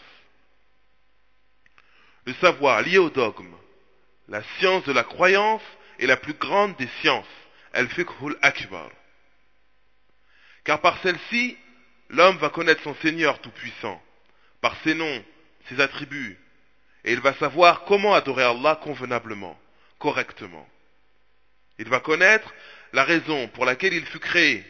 Le 2.25 2.33
savoir 2.35 2.81
lié 2.81 2.97
au 2.97 3.09
dogme, 3.09 3.55
la 4.27 4.41
science 4.57 4.83
de 4.85 4.91
la 4.91 5.03
croyance 5.03 5.61
est 5.99 6.07
la 6.07 6.17
plus 6.17 6.33
grande 6.33 6.75
des 6.77 6.89
sciences, 7.01 7.25
al-fiqhul 7.73 8.37
akbar. 8.41 8.89
Car 10.63 10.81
par 10.81 11.01
celle-ci, 11.01 11.57
l'homme 12.09 12.37
va 12.37 12.49
connaître 12.49 12.83
son 12.83 12.95
Seigneur 12.95 13.39
tout-puissant, 13.39 14.01
par 14.61 14.75
ses 14.83 14.95
noms, 14.95 15.23
ses 15.69 15.79
attributs, 15.79 16.39
et 17.03 17.13
il 17.13 17.19
va 17.19 17.33
savoir 17.35 17.83
comment 17.85 18.15
adorer 18.15 18.43
Allah 18.43 18.79
convenablement, 18.81 19.59
correctement. 19.99 20.67
Il 21.77 21.87
va 21.87 21.99
connaître 21.99 22.51
la 22.93 23.03
raison 23.03 23.47
pour 23.49 23.65
laquelle 23.65 23.93
il 23.93 24.05
fut 24.05 24.19
créé 24.19 24.65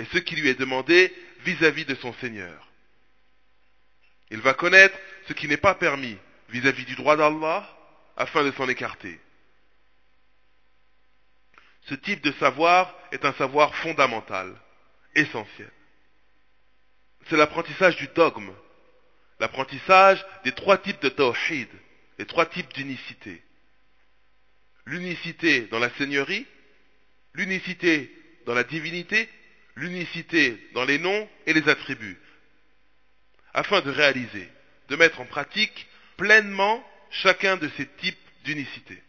et 0.00 0.06
ce 0.06 0.18
qui 0.18 0.34
lui 0.34 0.48
est 0.48 0.58
demandé 0.58 1.14
vis-à-vis 1.44 1.84
de 1.84 1.94
son 1.96 2.14
Seigneur. 2.14 2.68
Il 4.30 4.40
va 4.40 4.54
connaître 4.54 4.98
ce 5.28 5.34
qui 5.34 5.46
n'est 5.46 5.58
pas 5.58 5.74
permis 5.74 6.16
vis-à-vis 6.48 6.86
du 6.86 6.94
droit 6.94 7.18
d'Allah 7.18 7.68
afin 8.16 8.42
de 8.42 8.50
s'en 8.52 8.66
écarter. 8.66 9.20
Ce 11.82 11.94
type 11.94 12.22
de 12.22 12.32
savoir 12.32 12.96
est 13.12 13.26
un 13.26 13.34
savoir 13.34 13.74
fondamental, 13.76 14.56
essentiel. 15.14 15.70
C'est 17.28 17.36
l'apprentissage 17.36 17.96
du 17.96 18.08
dogme, 18.08 18.54
l'apprentissage 19.38 20.24
des 20.44 20.52
trois 20.52 20.78
types 20.78 21.02
de 21.02 21.10
tawhid, 21.10 21.68
les 22.18 22.26
trois 22.26 22.46
types 22.46 22.72
d'unicité. 22.72 23.42
L'unicité 24.86 25.66
dans 25.66 25.78
la 25.78 25.90
seigneurie, 25.90 26.46
l'unicité 27.34 28.10
dans 28.46 28.54
la 28.54 28.64
divinité, 28.64 29.28
l'unicité 29.79 30.57
dans 30.73 30.85
les 30.85 30.99
noms 30.99 31.29
et 31.45 31.53
les 31.53 31.67
attributs, 31.69 32.17
afin 33.53 33.81
de 33.81 33.91
réaliser, 33.91 34.49
de 34.89 34.95
mettre 34.95 35.21
en 35.21 35.25
pratique 35.25 35.87
pleinement 36.17 36.83
chacun 37.11 37.57
de 37.57 37.69
ces 37.77 37.85
types 37.85 38.17
d'unicité, 38.43 39.01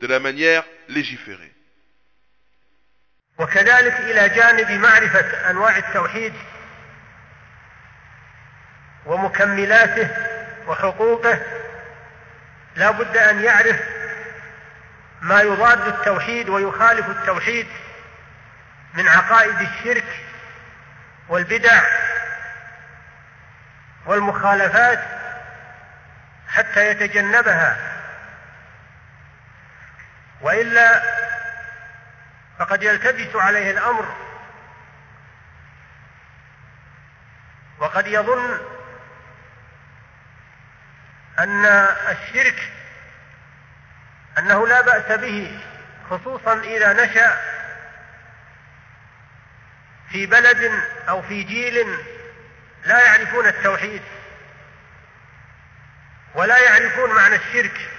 de 0.00 0.06
la 0.06 0.20
manière 0.20 0.64
légiférée. 0.88 1.52
وكذلك 3.38 3.92
إلى 3.92 4.28
جانب 4.28 4.70
معرفة 4.70 5.50
أنواع 5.50 5.76
التوحيد 5.76 6.32
ومكملاته 9.06 10.10
وحقوقه 10.68 11.40
لا 12.76 12.90
بد 12.90 13.16
أن 13.16 13.44
يعرف 13.44 13.76
ما 15.22 15.40
يضاد 15.40 15.86
التوحيد 15.86 16.48
ويخالف 16.48 17.08
التوحيد 17.10 17.66
من 18.93 19.07
عقائد 19.07 19.61
الشرك 19.61 20.19
والبدع 21.29 21.83
والمخالفات 24.05 24.99
حتى 26.47 26.87
يتجنبها. 26.87 27.77
وإلا 30.41 31.03
فقد 32.59 32.83
يلتبس 32.83 33.35
عليه 33.35 33.71
الأمر. 33.71 34.15
وقد 37.79 38.07
يظن 38.07 38.59
أن 41.39 41.65
الشرك 42.09 42.71
أنه 44.37 44.67
لا 44.67 44.81
بأس 44.81 45.19
به 45.19 45.59
خصوصا 46.09 46.59
إذا 46.59 46.93
نشأ 46.93 47.50
في 50.11 50.25
بلد 50.25 50.83
أو 51.09 51.21
في 51.21 51.43
جيل 51.43 51.97
لا 52.85 53.05
يعرفون 53.05 53.47
التوحيد 53.47 54.01
ولا 56.35 56.57
يعرفون 56.57 57.15
معنى 57.15 57.35
الشرك. 57.35 57.89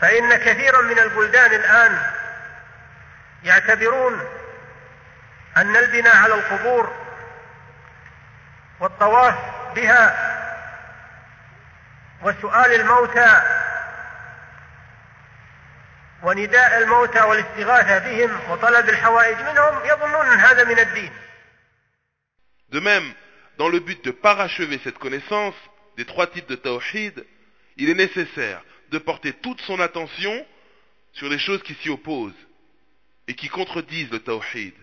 فإن 0.00 0.36
كثيرا 0.36 0.82
من 0.82 0.98
البلدان 0.98 1.54
الآن 1.54 2.02
يعتبرون 3.44 4.28
أن 5.56 5.76
البناء 5.76 6.16
على 6.16 6.34
القبور 6.34 6.96
والطواف 8.80 9.34
بها 9.74 10.30
وسؤال 12.22 12.80
الموتى 12.80 13.59
ونداء 16.23 16.77
الموتى 16.83 17.21
والاستغاثة 17.21 17.97
بهم 17.99 18.51
وطلب 18.51 18.89
الحوائج 18.89 19.37
منهم 19.37 19.85
يظنون 19.85 20.25
أن 20.25 20.39
هذا 20.39 20.63
من 20.63 20.79
الدين 20.79 21.11
De 22.69 22.79
même, 22.79 23.13
dans 23.57 23.69
le 23.69 23.79
but 23.79 24.03
de 24.03 24.11
parachever 24.11 24.79
cette 24.83 24.97
connaissance 24.97 25.55
des 25.97 26.05
trois 26.05 26.27
types 26.27 26.49
de 26.49 26.55
tawhid, 26.55 27.25
il 27.77 27.89
est 27.89 27.95
nécessaire 27.95 28.61
de 28.91 28.97
porter 28.97 29.33
toute 29.33 29.61
son 29.61 29.79
attention 29.79 30.45
sur 31.13 31.29
les 31.29 31.39
choses 31.39 31.63
qui 31.63 31.73
s'y 31.75 31.89
opposent 31.89 32.33
et 33.27 33.35
qui 33.35 33.47
contredisent 33.47 34.11
le 34.11 34.19
tawhid, 34.19 34.73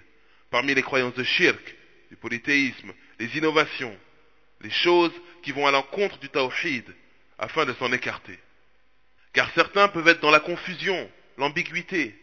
parmi 0.51 0.75
les 0.75 0.83
croyances 0.83 1.15
de 1.15 1.25
shirk, 1.25 1.75
du 2.11 2.17
polythéisme, 2.17 2.93
les 3.19 3.37
innovations, 3.37 3.97
les 4.61 4.71
choses 4.71 5.13
qui 5.43 5.53
vont 5.53 5.67
à 5.67 5.71
l'encontre 5.71 6.19
du 6.19 6.29
tawhid, 6.29 6.85
afin 7.39 7.65
de 7.65 7.75
s'en 7.75 7.93
écarter. 7.93 8.39
Car 9.33 9.51
certains 9.55 9.89
peuvent 9.89 10.09
être 10.09 10.21
dans 10.21 10.31
la 10.31 10.41
confusion, 10.41 11.11
l'ambiguïté. 11.38 12.16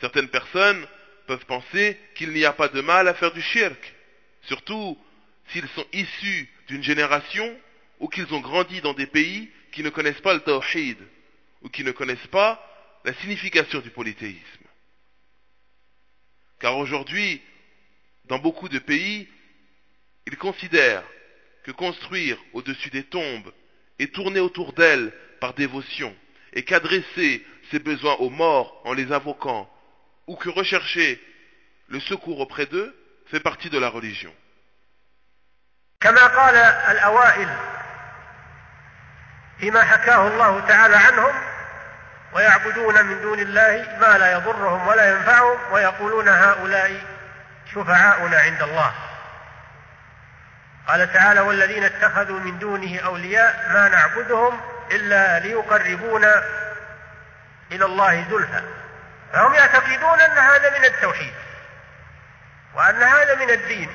Certaines 0.00 0.28
personnes 0.28 0.86
peuvent 1.26 1.46
penser 1.46 1.98
qu'il 2.14 2.30
n'y 2.30 2.44
a 2.44 2.52
pas 2.52 2.68
de 2.68 2.80
mal 2.80 3.08
à 3.08 3.14
faire 3.14 3.32
du 3.32 3.42
shirk, 3.42 3.94
surtout 4.42 4.98
s'ils 5.48 5.68
sont 5.68 5.86
issus 5.92 6.48
d'une 6.68 6.82
génération 6.82 7.58
ou 8.00 8.08
qu'ils 8.08 8.32
ont 8.32 8.40
grandi 8.40 8.80
dans 8.80 8.94
des 8.94 9.06
pays 9.06 9.50
qui 9.72 9.82
ne 9.82 9.90
connaissent 9.90 10.20
pas 10.20 10.34
le 10.34 10.40
tawhid 10.40 10.98
ou 11.62 11.68
qui 11.68 11.84
ne 11.84 11.92
connaissent 11.92 12.26
pas 12.28 12.64
la 13.04 13.14
signification 13.14 13.80
du 13.80 13.90
polythéisme. 13.90 14.42
Car 16.60 16.76
aujourd'hui, 16.76 17.40
dans 18.24 18.38
beaucoup 18.38 18.68
de 18.68 18.78
pays, 18.78 19.28
ils 20.26 20.36
considèrent 20.36 21.04
que 21.64 21.72
construire 21.72 22.38
au-dessus 22.52 22.90
des 22.90 23.04
tombes 23.04 23.52
et 23.98 24.08
tourner 24.08 24.40
autour 24.40 24.72
d'elles 24.72 25.12
par 25.40 25.54
dévotion 25.54 26.14
et 26.52 26.64
qu'adresser 26.64 27.44
ses 27.70 27.78
besoins 27.78 28.14
aux 28.14 28.30
morts 28.30 28.80
en 28.84 28.92
les 28.92 29.12
invoquant 29.12 29.68
ou 30.26 30.36
que 30.36 30.48
rechercher 30.48 31.20
le 31.88 32.00
secours 32.00 32.40
auprès 32.40 32.66
d'eux 32.66 32.94
fait 33.30 33.40
partie 33.40 33.70
de 33.70 33.78
la 33.78 33.88
religion. 33.88 34.32
كما 36.00 36.26
قال 36.26 36.54
الأوائل 36.90 37.48
فيما 39.60 39.82
حكاه 39.82 40.28
الله 40.28 40.60
تعالى 40.60 40.96
عنهم 40.96 41.34
ويعبدون 42.32 43.06
من 43.06 43.22
دون 43.22 43.38
الله 43.38 43.98
ما 44.00 44.18
لا 44.18 44.32
يضرهم 44.32 44.88
ولا 44.88 45.10
ينفعهم 45.10 45.72
ويقولون 45.72 46.28
هؤلاء 46.28 47.02
شفعاؤنا 47.74 48.38
عند 48.38 48.62
الله 48.62 48.92
قال 50.88 51.12
تعالى 51.12 51.40
والذين 51.40 51.84
اتخذوا 51.84 52.40
من 52.40 52.58
دونه 52.58 52.98
أولياء 52.98 53.70
ما 53.72 53.88
نعبدهم 53.88 54.60
إلا 54.90 55.38
ليقربونا 55.38 56.42
إلى 57.72 57.84
الله 57.84 58.26
زلفى. 58.30 58.62
فهم 59.32 59.54
يعتقدون 59.54 60.20
أن 60.20 60.38
هذا 60.38 60.78
من 60.78 60.84
التوحيد 60.84 61.34
وأن 62.74 63.02
هذا 63.02 63.34
من 63.34 63.50
الدين 63.50 63.90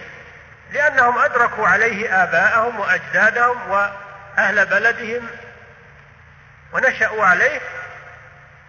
لأنهم 0.71 1.17
أدركوا 1.17 1.67
عليه 1.67 2.23
آباءهم 2.23 2.79
وأجدادهم 2.79 3.69
وأهل 3.69 4.65
بلدهم 4.65 5.27
ونشأوا 6.73 7.25
عليه 7.25 7.61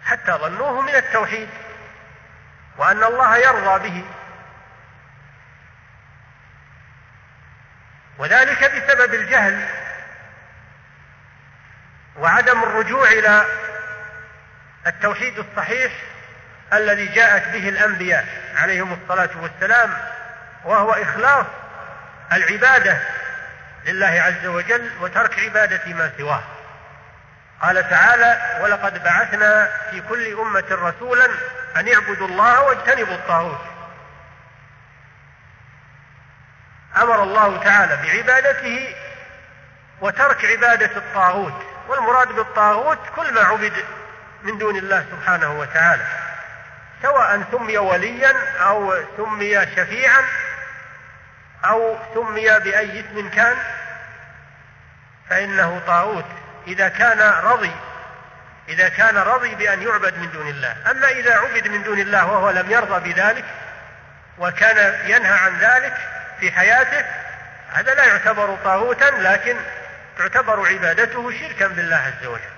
حتى 0.05 0.31
ظنوه 0.31 0.81
من 0.81 0.95
التوحيد 0.95 1.49
وأن 2.77 3.03
الله 3.03 3.37
يرضى 3.37 3.89
به. 3.89 4.05
وذلك 8.17 8.71
بسبب 8.71 9.13
الجهل 9.13 9.67
وعدم 12.17 12.63
الرجوع 12.63 13.07
إلى 13.07 13.45
التوحيد 14.87 15.39
الصحيح 15.39 15.91
الذي 16.73 17.05
جاءت 17.05 17.47
به 17.47 17.69
الأنبياء 17.69 18.25
عليهم 18.55 18.93
الصلاة 18.93 19.29
والسلام 19.41 19.93
وهو 20.65 20.91
إخلاص 20.91 21.45
العبادة 22.33 22.97
لله 23.85 24.21
عز 24.21 24.45
وجل 24.45 24.91
وترك 25.01 25.39
عبادة 25.39 25.93
ما 25.93 26.11
سواه. 26.17 26.43
قال 27.61 27.89
تعالى 27.89 28.59
ولقد 28.61 29.03
بعثنا 29.03 29.71
في 29.91 30.01
كل 30.01 30.39
أمة 30.39 30.65
رسولا 30.71 31.25
أن 31.75 31.93
اعبدوا 31.93 32.27
الله 32.27 32.61
واجتنبوا 32.61 33.15
الطاغوت. 33.15 33.61
أمر 36.97 37.23
الله 37.23 37.63
تعالى 37.63 37.97
بعبادته 37.97 38.95
وترك 40.01 40.45
عبادة 40.45 40.97
الطاغوت 40.97 41.63
والمراد 41.87 42.27
بالطاغوت 42.27 42.99
كل 43.15 43.33
ما 43.33 43.41
عبد 43.41 43.73
من 44.45 44.57
دون 44.57 44.75
الله 44.75 45.05
سبحانه 45.11 45.59
وتعالى. 45.59 46.03
سواء 47.01 47.43
سمي 47.51 47.77
وليا 47.77 48.33
أو 48.61 48.93
سمي 49.17 49.65
شفيعا 49.75 50.21
أو 51.65 51.97
سمي 52.13 52.59
بأي 52.59 52.99
اسم 52.99 53.29
كان 53.29 53.55
فإنه 55.29 55.81
طاغوت. 55.87 56.25
إذا 56.67 56.87
كان 56.89 57.21
رضي 57.43 57.71
إذا 58.69 58.89
كان 58.89 59.17
رضي 59.17 59.55
بأن 59.55 59.81
يعبد 59.81 60.17
من 60.17 60.31
دون 60.31 60.47
الله. 60.47 60.75
أما 60.91 61.09
إذا 61.09 61.35
عبد 61.35 61.67
من 61.67 61.83
دون 61.83 61.99
الله 61.99 62.25
وهو 62.25 62.49
لم 62.49 62.71
يرضى 62.71 63.13
بذلك 63.13 63.45
وكان 64.37 65.09
ينهى 65.09 65.33
عن 65.33 65.57
ذلك 65.59 65.93
في 66.39 66.51
حياته 66.51 67.05
هذا 67.73 67.93
لا 67.93 68.03
يعتبر 68.03 68.57
طاغوتا 68.63 69.05
لكن 69.05 69.57
تعتبر 70.17 70.67
عبادته 70.67 71.31
شركا 71.31 71.67
بالله 71.67 71.95
عز 71.95 72.25
وجل. 72.25 72.54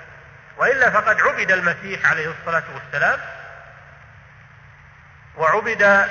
وإلا 0.57 0.89
فقد 0.89 1.21
عبد 1.21 1.51
المسيح 1.51 2.09
عليه 2.09 2.31
الصلاة 2.39 2.63
والسلام 2.73 3.19
وعبد 5.37 6.07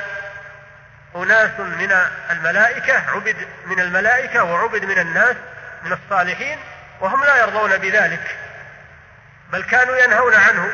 أناس 1.17 1.61
من 1.61 1.93
الملائكة 2.31 3.11
عبد 3.11 3.37
من 3.67 3.81
الملائكة 3.81 4.45
وعبد 4.45 4.85
من 4.85 4.99
الناس 4.99 5.37
من 5.83 5.93
الصالحين 5.93 6.59
وهم 7.01 7.25
لا 7.25 7.37
يرضون 7.37 7.77
بذلك 7.77 8.37
بل 9.53 9.63
كانوا 9.63 9.97
ينهون 9.97 10.35
عنه 10.35 10.71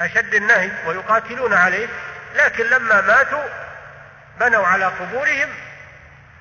أشد 0.00 0.34
النهي 0.34 0.70
ويقاتلون 0.86 1.54
عليه 1.54 1.88
لكن 2.34 2.64
لما 2.64 3.00
ماتوا 3.00 3.44
بنوا 4.40 4.66
على 4.66 4.84
قبورهم 4.84 5.48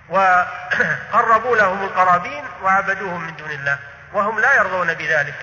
وقربوا 0.10 1.58
لهم 1.58 1.84
القرابين 1.84 2.44
وعبدوهم 2.64 3.28
من 3.28 3.36
دون 3.36 3.52
الله 3.52 3.80
وهم 4.14 4.40
لا 4.40 4.56
يرضون 4.56 4.94
بذلك. 4.94 5.36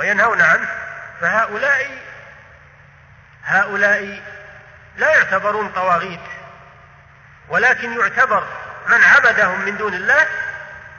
وينهون 0.00 0.40
عنه 0.40 0.68
فهؤلاء 1.20 1.98
هؤلاء 3.44 4.22
لا 4.96 5.14
يعتبرون 5.16 5.68
طواغيت 5.68 6.20
ولكن 7.48 8.00
يعتبر 8.00 8.44
من 8.88 9.04
عبدهم 9.04 9.60
من 9.60 9.76
دون 9.76 9.94
الله 9.94 10.26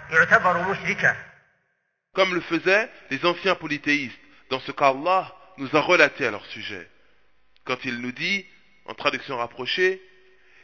يعتبر 0.09 0.57
مشركا 0.57 1.15
comme 2.17 2.33
le 2.33 2.41
faisaient 2.41 2.89
les 3.11 3.23
anciens 3.25 3.53
polythéistes, 3.53 4.17
dans 4.49 4.59
ce 4.61 4.71
qu'Allah 4.71 5.31
nous 5.59 5.75
a 5.75 5.81
relaté 5.81 6.25
à 6.25 6.31
leur 6.31 6.43
sujet. 6.47 6.89
Quand 7.63 7.77
il 7.85 7.99
nous 7.99 8.11
dit, 8.11 8.43
en 8.87 8.95
traduction 8.95 9.37
rapprochée, 9.37 10.01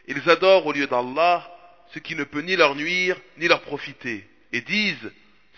ils 0.08 0.28
adorent 0.32 0.66
au 0.66 0.74
lieu 0.74 0.88
d'Allah 0.88 1.48
ce 1.94 2.00
qui 2.00 2.16
ne 2.16 2.24
peut 2.24 2.42
ni 2.42 2.56
leur 2.56 2.74
nuire 2.74 3.18
ni 3.38 3.48
leur 3.48 3.62
profiter, 3.62 4.28
et 4.52 4.62
disent, 4.62 5.12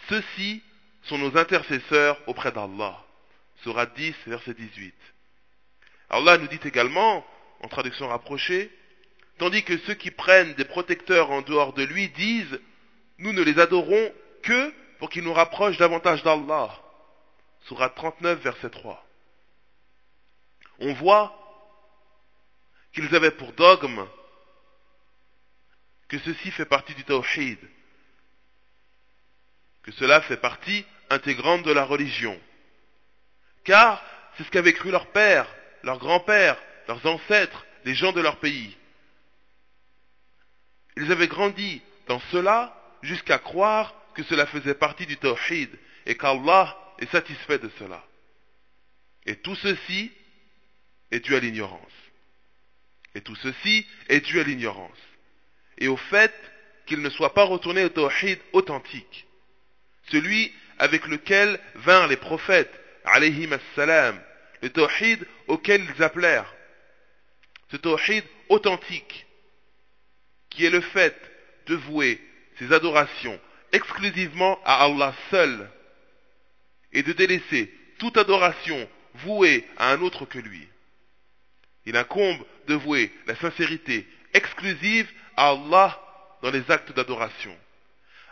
ceux-ci 0.09 0.61
sont 1.02 1.18
nos 1.18 1.36
intercesseurs 1.36 2.18
auprès 2.26 2.52
d'Allah. 2.52 3.04
Surat 3.62 3.86
10, 3.86 4.14
verset 4.26 4.54
18. 4.54 4.94
Allah 6.08 6.38
nous 6.38 6.48
dit 6.48 6.60
également, 6.64 7.26
en 7.60 7.68
traduction 7.68 8.08
rapprochée, 8.08 8.70
tandis 9.38 9.62
que 9.62 9.78
ceux 9.78 9.94
qui 9.94 10.10
prennent 10.10 10.54
des 10.54 10.64
protecteurs 10.64 11.30
en 11.30 11.42
dehors 11.42 11.72
de 11.72 11.82
lui 11.82 12.08
disent, 12.10 12.60
nous 13.18 13.32
ne 13.32 13.42
les 13.42 13.58
adorons 13.58 14.12
que 14.42 14.74
pour 14.98 15.10
qu'il 15.10 15.24
nous 15.24 15.32
rapproche 15.32 15.76
davantage 15.78 16.22
d'Allah. 16.22 16.70
Surat 17.66 17.90
39, 17.90 18.40
verset 18.40 18.70
3. 18.70 19.06
On 20.80 20.94
voit 20.94 21.36
qu'ils 22.92 23.14
avaient 23.14 23.30
pour 23.30 23.52
dogme 23.52 24.06
que 26.08 26.18
ceci 26.18 26.50
fait 26.50 26.64
partie 26.64 26.94
du 26.94 27.04
tawhid, 27.04 27.58
que 29.82 29.92
cela 29.92 30.20
fait 30.22 30.36
partie 30.36 30.84
intégrante 31.08 31.62
de 31.62 31.72
la 31.72 31.84
religion. 31.84 32.38
Car 33.64 34.02
c'est 34.36 34.44
ce 34.44 34.50
qu'avaient 34.50 34.72
cru 34.72 34.90
leurs 34.90 35.08
pères, 35.08 35.48
leurs 35.82 35.98
grands-pères, 35.98 36.60
leurs 36.88 37.04
ancêtres, 37.06 37.66
les 37.84 37.94
gens 37.94 38.12
de 38.12 38.20
leur 38.20 38.38
pays. 38.38 38.76
Ils 40.96 41.10
avaient 41.10 41.28
grandi 41.28 41.82
dans 42.08 42.20
cela 42.32 42.76
jusqu'à 43.02 43.38
croire 43.38 43.94
que 44.14 44.22
cela 44.24 44.46
faisait 44.46 44.74
partie 44.74 45.06
du 45.06 45.16
tawhid 45.16 45.70
et 46.06 46.16
qu'Allah 46.16 46.76
est 46.98 47.10
satisfait 47.10 47.58
de 47.58 47.70
cela. 47.78 48.04
Et 49.26 49.36
tout 49.36 49.54
ceci 49.56 50.12
est 51.10 51.20
dû 51.20 51.34
à 51.34 51.40
l'ignorance? 51.40 51.80
Et 53.14 53.20
tout 53.20 53.36
ceci 53.36 53.86
est 54.08 54.20
dû 54.20 54.40
à 54.40 54.44
l'ignorance? 54.44 54.98
Et 55.78 55.88
au 55.88 55.96
fait 55.96 56.34
qu'il 56.86 57.00
ne 57.00 57.10
soit 57.10 57.34
pas 57.34 57.44
retourné 57.44 57.84
au 57.84 57.88
tawhid 57.88 58.38
authentique. 58.52 59.26
Celui 60.10 60.52
avec 60.78 61.06
lequel 61.06 61.58
vinrent 61.76 62.08
les 62.08 62.16
prophètes, 62.16 62.72
salam 63.76 64.20
le 64.62 64.70
tawhid 64.70 65.26
auquel 65.46 65.84
ils 65.84 66.02
appelèrent. 66.02 66.52
Ce 67.70 67.76
tawhid 67.76 68.24
authentique, 68.48 69.26
qui 70.50 70.66
est 70.66 70.70
le 70.70 70.80
fait 70.80 71.16
de 71.66 71.74
vouer 71.74 72.20
ses 72.58 72.72
adorations 72.72 73.40
exclusivement 73.72 74.58
à 74.64 74.84
Allah 74.84 75.14
seul 75.30 75.70
et 76.92 77.02
de 77.02 77.12
délaisser 77.12 77.72
toute 77.98 78.16
adoration 78.16 78.88
vouée 79.14 79.64
à 79.76 79.92
un 79.92 80.00
autre 80.00 80.24
que 80.24 80.38
lui. 80.38 80.66
Il 81.86 81.96
incombe 81.96 82.44
de 82.66 82.74
vouer 82.74 83.12
la 83.26 83.36
sincérité 83.36 84.06
exclusive 84.34 85.10
à 85.36 85.50
Allah 85.50 86.00
dans 86.42 86.50
les 86.50 86.70
actes 86.70 86.92
d'adoration. 86.92 87.56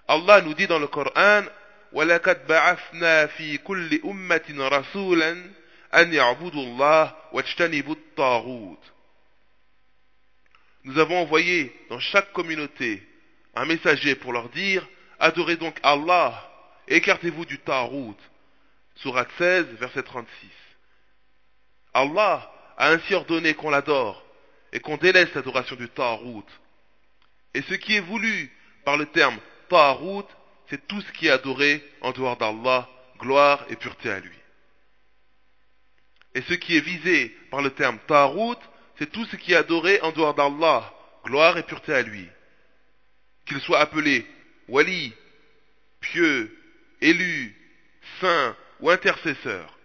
Allah 0.09 0.41
nous 0.41 0.55
dit 0.55 0.67
dans 0.67 0.79
le 0.79 0.87
Coran 0.87 1.43
وَلَقَدْ 1.91 2.47
بَعَثْنَا 2.47 3.28
فِي 3.28 3.58
كُلِّ 3.58 4.02
أُمَّةٍ 4.06 4.45
رَسُولًا 4.49 5.52
أَنْ 5.93 6.13
يَعْبُدُوا 6.13 6.63
اللَّهَ 6.63 7.15
وَاجْتَنِبُوا 7.34 7.95
الطَّاغُوتَ 7.95 8.80
Nous 10.84 10.99
avons 10.99 11.17
envoyé 11.17 11.71
dans 11.89 11.99
chaque 11.99 12.34
communauté 12.34 13.04
un 13.56 13.65
messager 13.65 14.15
pour 14.15 14.34
leur 14.34 14.49
dire 14.49 14.88
Adorez 15.19 15.56
donc 15.56 15.80
Allah 15.84 16.49
et 16.88 16.97
écartez-vous 16.97 17.45
du 17.45 17.60
Tarout. 17.60 18.17
Surat 18.95 19.26
16, 19.38 19.67
verset 19.80 20.04
36. 20.04 20.28
Allah 21.93 22.52
a 22.78 22.89
ainsi 22.89 23.13
ordonné 23.13 23.54
qu'on 23.54 23.69
l'adore 23.69 24.26
et 24.71 24.80
qu'on 24.80 24.97
délaisse 24.97 25.34
l'adoration 25.34 25.76
du 25.76 25.88
Tarout. 25.89 26.45
Et 27.54 27.62
ce 27.62 27.76
qui 27.76 27.95
est 27.95 28.02
voulu 28.02 28.52
par 28.84 28.97
le 28.97 29.06
terme 29.06 29.38
Tarout, 29.69 30.28
c'est 30.70 30.87
tout 30.87 31.00
ce 31.00 31.12
qui 31.12 31.28
est 31.28 31.31
adoré 31.31 31.83
en 32.00 32.12
dehors 32.12 32.37
d'Allah, 32.37 32.88
gloire 33.18 33.64
et 33.68 33.76
pureté 33.76 34.11
à 34.11 34.20
lui. 34.20 34.37
Et 36.35 36.42
ce 36.42 36.54
qui 36.54 36.76
est 36.76 36.81
visé 36.81 37.31
par 37.50 37.62
le 37.62 37.70
terme 37.70 37.98
Tarout, 38.07 38.59
c'est 38.98 39.11
tout 39.11 39.24
ce 39.26 39.37
qui 39.37 39.52
est 39.52 39.57
adoré 39.57 40.00
en 40.02 40.12
dehors 40.12 40.35
d'Allah, 40.35 40.92
gloire 41.24 41.57
et 41.57 41.62
pureté 41.62 41.94
à 41.94 42.02
lui. 42.02 42.28
Qu'il 43.46 43.61
soit 43.61 43.81
appelé 43.81 44.26
wali, 44.68 45.14
pieux, 46.00 46.54
élu, 47.00 47.57
saint 48.20 48.57
ou 48.81 48.90
intercesseur. 48.90 49.78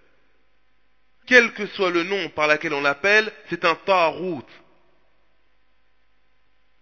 Quel 1.26 1.54
que 1.54 1.66
soit 1.68 1.92
le 1.92 2.04
nom 2.04 2.30
par 2.30 2.48
lequel 2.48 2.74
on 2.74 2.82
l'appelle, 2.82 3.32
c'est 3.50 3.64
un 3.64 3.76
ta'rout. 3.76 4.46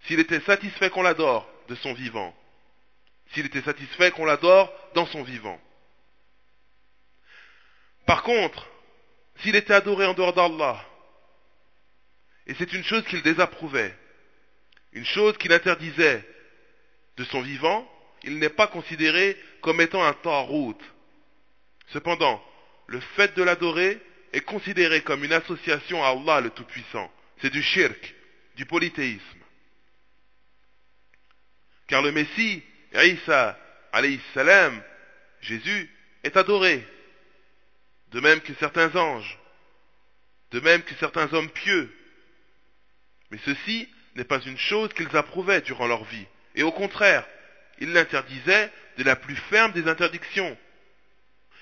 S'il 0.07 0.19
était 0.19 0.39
satisfait 0.41 0.89
qu'on 0.89 1.03
l'adore 1.03 1.47
de 1.67 1.75
son 1.75 1.93
vivant, 1.93 2.35
s'il 3.33 3.45
était 3.45 3.61
satisfait 3.61 4.11
qu'on 4.11 4.25
l'adore 4.25 4.73
dans 4.93 5.05
son 5.05 5.23
vivant. 5.23 5.59
Par 8.05 8.23
contre, 8.23 8.67
s'il 9.37 9.55
était 9.55 9.73
adoré 9.73 10.05
en 10.05 10.13
dehors 10.13 10.33
d'Allah, 10.33 10.85
et 12.47 12.53
c'est 12.55 12.73
une 12.73 12.83
chose 12.83 13.05
qu'il 13.05 13.21
désapprouvait, 13.21 13.95
une 14.93 15.05
chose 15.05 15.37
qu'il 15.37 15.53
interdisait 15.53 16.23
de 17.17 17.23
son 17.25 17.41
vivant, 17.41 17.89
il 18.23 18.39
n'est 18.39 18.49
pas 18.49 18.67
considéré 18.67 19.37
comme 19.61 19.81
étant 19.81 20.03
un 20.03 20.13
ta'rout. 20.13 20.77
Cependant, 21.87 22.43
le 22.87 22.99
fait 22.99 23.33
de 23.35 23.43
l'adorer 23.43 23.99
est 24.33 24.41
considéré 24.41 25.01
comme 25.01 25.23
une 25.23 25.33
association 25.33 26.03
à 26.03 26.09
Allah 26.09 26.41
le 26.41 26.49
Tout-Puissant. 26.49 27.11
C'est 27.41 27.49
du 27.49 27.61
shirk, 27.61 28.13
du 28.55 28.65
polythéisme. 28.65 29.39
Car 31.87 32.01
le 32.01 32.11
Messie, 32.11 32.63
Isa, 32.93 33.57
alayhi 33.91 34.19
salam, 34.33 34.81
Jésus, 35.41 35.89
est 36.23 36.37
adoré, 36.37 36.85
de 38.11 38.19
même 38.19 38.41
que 38.41 38.53
certains 38.55 38.95
anges. 38.95 39.37
de 40.51 40.59
même 40.59 40.83
que 40.83 40.93
certains 40.95 41.31
hommes 41.33 41.49
pieux. 41.49 41.89
Mais 43.31 43.39
ceci 43.45 43.87
n'est 44.15 44.25
pas 44.25 44.41
une 44.41 44.57
chose 44.57 44.91
qu'ils 44.93 45.15
approuvaient 45.15 45.61
durant 45.61 45.87
leur 45.87 46.03
vie, 46.03 46.27
et 46.55 46.63
au 46.63 46.71
contraire, 46.71 47.25
ils 47.79 47.93
l'interdisaient 47.93 48.69
de 48.97 49.03
la 49.03 49.15
plus 49.15 49.37
ferme 49.37 49.71
des 49.71 49.87
interdictions, 49.87 50.57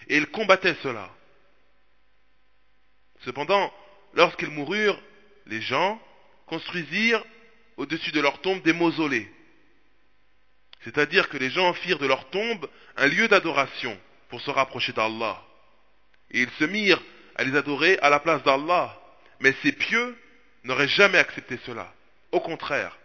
et 0.08 0.18
ils 0.18 0.28
combattaient 0.28 0.78
cela. 0.82 1.10
Cependant, 3.26 3.72
lorsqu'ils 4.16 4.50
moururent, 4.50 5.02
les 5.46 5.62
gens 5.62 6.02
construisirent 6.48 7.24
au-dessus 7.78 8.12
de 8.12 8.22
leur 8.22 8.42
tombe 8.42 8.64
des 8.64 8.74
mausolées. 8.74 9.32
C'est-à-dire 10.82 11.30
que 11.30 11.38
les 11.38 11.50
gens 11.50 11.74
firent 11.74 12.00
de 12.00 12.08
leur 12.08 12.30
tombe 12.30 12.70
un 12.96 13.08
lieu 13.08 13.28
d'adoration 13.28 14.00
pour 14.30 14.42
se 14.42 14.50
rapprocher 14.50 14.94
d'Allah. 14.94 15.44
Et 16.32 16.42
ils 16.42 16.52
se 16.52 16.64
mirent 16.64 17.02
à 17.36 17.44
les 17.44 17.56
adorer 17.56 17.98
à 18.00 18.10
la 18.10 18.20
place 18.20 18.44
d'Allah. 18.44 18.98
Mais 19.40 19.54
ces 19.62 19.72
pieux 19.72 20.18
n'auraient 20.64 20.88
jamais 20.88 21.18
accepté 21.18 21.60
cela. 21.66 21.94
Au 22.32 22.40
contraire, 22.40 22.98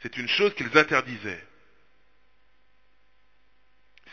c'est 0.00 0.16
une 0.16 0.28
chose 0.28 0.54
qu'ils 0.54 0.76
interdisaient. 0.76 1.44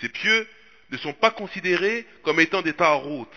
Ces 0.02 0.10
pieux 0.10 0.48
ne 0.90 0.98
sont 0.98 1.14
pas 1.14 1.32
considérés 1.32 2.06
comme 2.24 2.40
étant 2.40 2.62
des 2.62 2.74
ta'aroutes. 2.74 3.30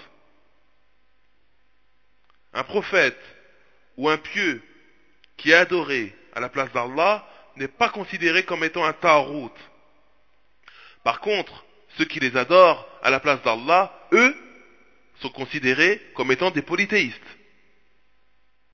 Un 2.53 2.65
prophète 2.65 3.21
ou 3.97 4.09
un 4.09 4.19
pieux 4.19 4.63
qui 5.37 5.51
est 5.51 5.55
adoré 5.55 6.15
à 6.35 6.41
la 6.41 6.49
place 6.49 6.73
d'Allah 6.73 7.28
n'est 7.59 7.69
pas 7.69 7.89
considéré 7.89 8.45
comme 8.45 8.65
étant 8.65 8.85
un 8.85 8.93
ta'arout. 8.93 9.53
Par 11.05 11.21
contre, 11.21 11.65
ceux 11.97 12.05
qui 12.05 12.21
les 12.21 12.37
adorent 12.37 12.87
à 13.03 13.11
la 13.11 13.21
place 13.21 13.43
d'Allah, 13.43 13.93
eux, 14.13 14.35
sont 15.21 15.31
considérés 15.31 16.01
comme 16.15 16.33
étant 16.33 16.51
des 16.51 16.63
polythéistes. 16.63 17.21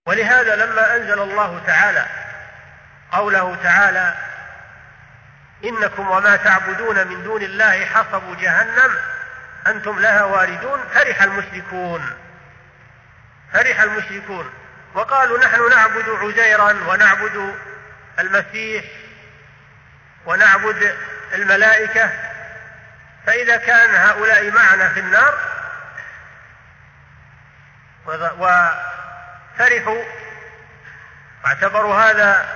ولهذا 0.07 0.57
لما 0.57 0.97
أنزل 0.97 1.19
الله 1.21 1.63
تعالى 1.67 2.07
قوله 3.13 3.55
تعالى 3.63 4.15
إنكم 5.65 6.11
وما 6.11 6.37
تعبدون 6.37 7.07
من 7.07 7.25
دون 7.25 7.43
الله 7.43 7.85
حصب 7.85 8.37
جهنم 8.41 8.97
أنتم 9.67 9.99
لها 9.99 10.25
واردون 10.25 10.81
فرح 10.95 11.23
المشركون 11.23 12.11
فرح 13.53 13.81
المشركون 13.81 14.51
وقالوا 14.95 15.39
نحن 15.39 15.71
نعبد 15.71 16.09
عزيرا 16.09 16.73
ونعبد 16.89 17.55
المسيح 18.19 18.85
ونعبد 20.27 20.97
الملائكة 21.35 22.11
فإذا 23.27 23.57
كان 23.57 23.95
هؤلاء 23.95 24.51
معنا 24.51 24.89
في 24.89 25.01
النار 25.01 25.35
وفرحوا 28.07 30.03
واعتبروا 31.45 31.97
هذا 31.97 32.47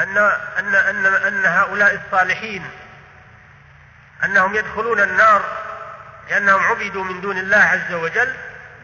أن 0.00 0.18
أن 0.58 0.74
أن 0.74 1.06
أن 1.06 1.46
هؤلاء 1.46 1.94
الصالحين 1.94 2.70
أنهم 4.24 4.54
يدخلون 4.54 5.00
النار 5.00 5.42
لأنهم 6.30 6.62
عبدوا 6.62 7.04
من 7.04 7.20
دون 7.20 7.38
الله 7.38 7.56
عز 7.56 7.92
وجل 7.92 8.34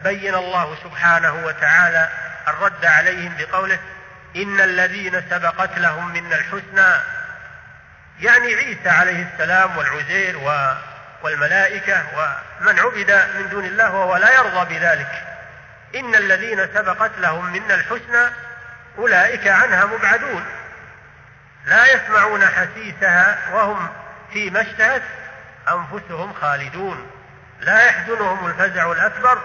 بين 0.03 0.35
الله 0.35 0.77
سبحانه 0.83 1.33
وتعالى 1.45 2.09
الرد 2.47 2.85
عليهم 2.85 3.35
بقوله 3.37 3.79
إن 4.35 4.61
الذين 4.61 5.23
سبقت 5.29 5.77
لهم 5.77 6.13
منا 6.13 6.35
الحسنى 6.35 7.01
يعني 8.19 8.55
عيسى 8.55 8.89
عليه 8.89 9.27
السلام 9.33 9.77
والعزير 9.77 10.37
والملائكة 11.23 12.03
ومن 12.15 12.79
عبد 12.79 13.11
من 13.11 13.49
دون 13.49 13.65
الله 13.65 13.93
وهو 13.93 14.17
لا 14.17 14.35
يرضى 14.35 14.75
بذلك. 14.75 15.23
إن 15.95 16.15
الذين 16.15 16.67
سبقت 16.73 17.11
لهم 17.17 17.45
منا 17.45 17.75
الحسنى 17.75 18.33
أولئك 18.97 19.47
عنها 19.47 19.85
مبعدون. 19.85 20.45
لا 21.65 21.93
يسمعون 21.93 22.45
حسيسها 22.45 23.37
وهم 23.53 23.89
فيما 24.33 24.61
اشتهت 24.61 25.03
أنفسهم 25.69 26.33
خالدون. 26.33 27.11
لا 27.59 27.85
يحزنهم 27.85 28.47
الفزع 28.47 28.91
الأكبر 28.91 29.41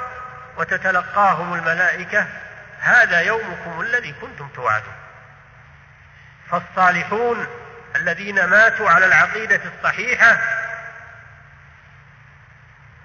وتتلقاهم 0.56 1.54
الملائكة 1.54 2.26
هذا 2.80 3.20
يومكم 3.20 3.80
الذي 3.80 4.12
كنتم 4.12 4.48
توعدون. 4.48 4.94
فالصالحون 6.50 7.46
الذين 7.96 8.44
ماتوا 8.44 8.90
على 8.90 9.06
العقيدة 9.06 9.60
الصحيحة 9.76 10.38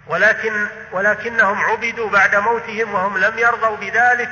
ولكن 0.08 0.68
ولكنهم 0.92 1.66
عبدوا 1.66 2.10
بعد 2.10 2.36
موتهم 2.36 2.94
وهم 2.94 3.18
لم 3.18 3.40
يرضوا 3.40 3.78
بذلك. 3.78 4.32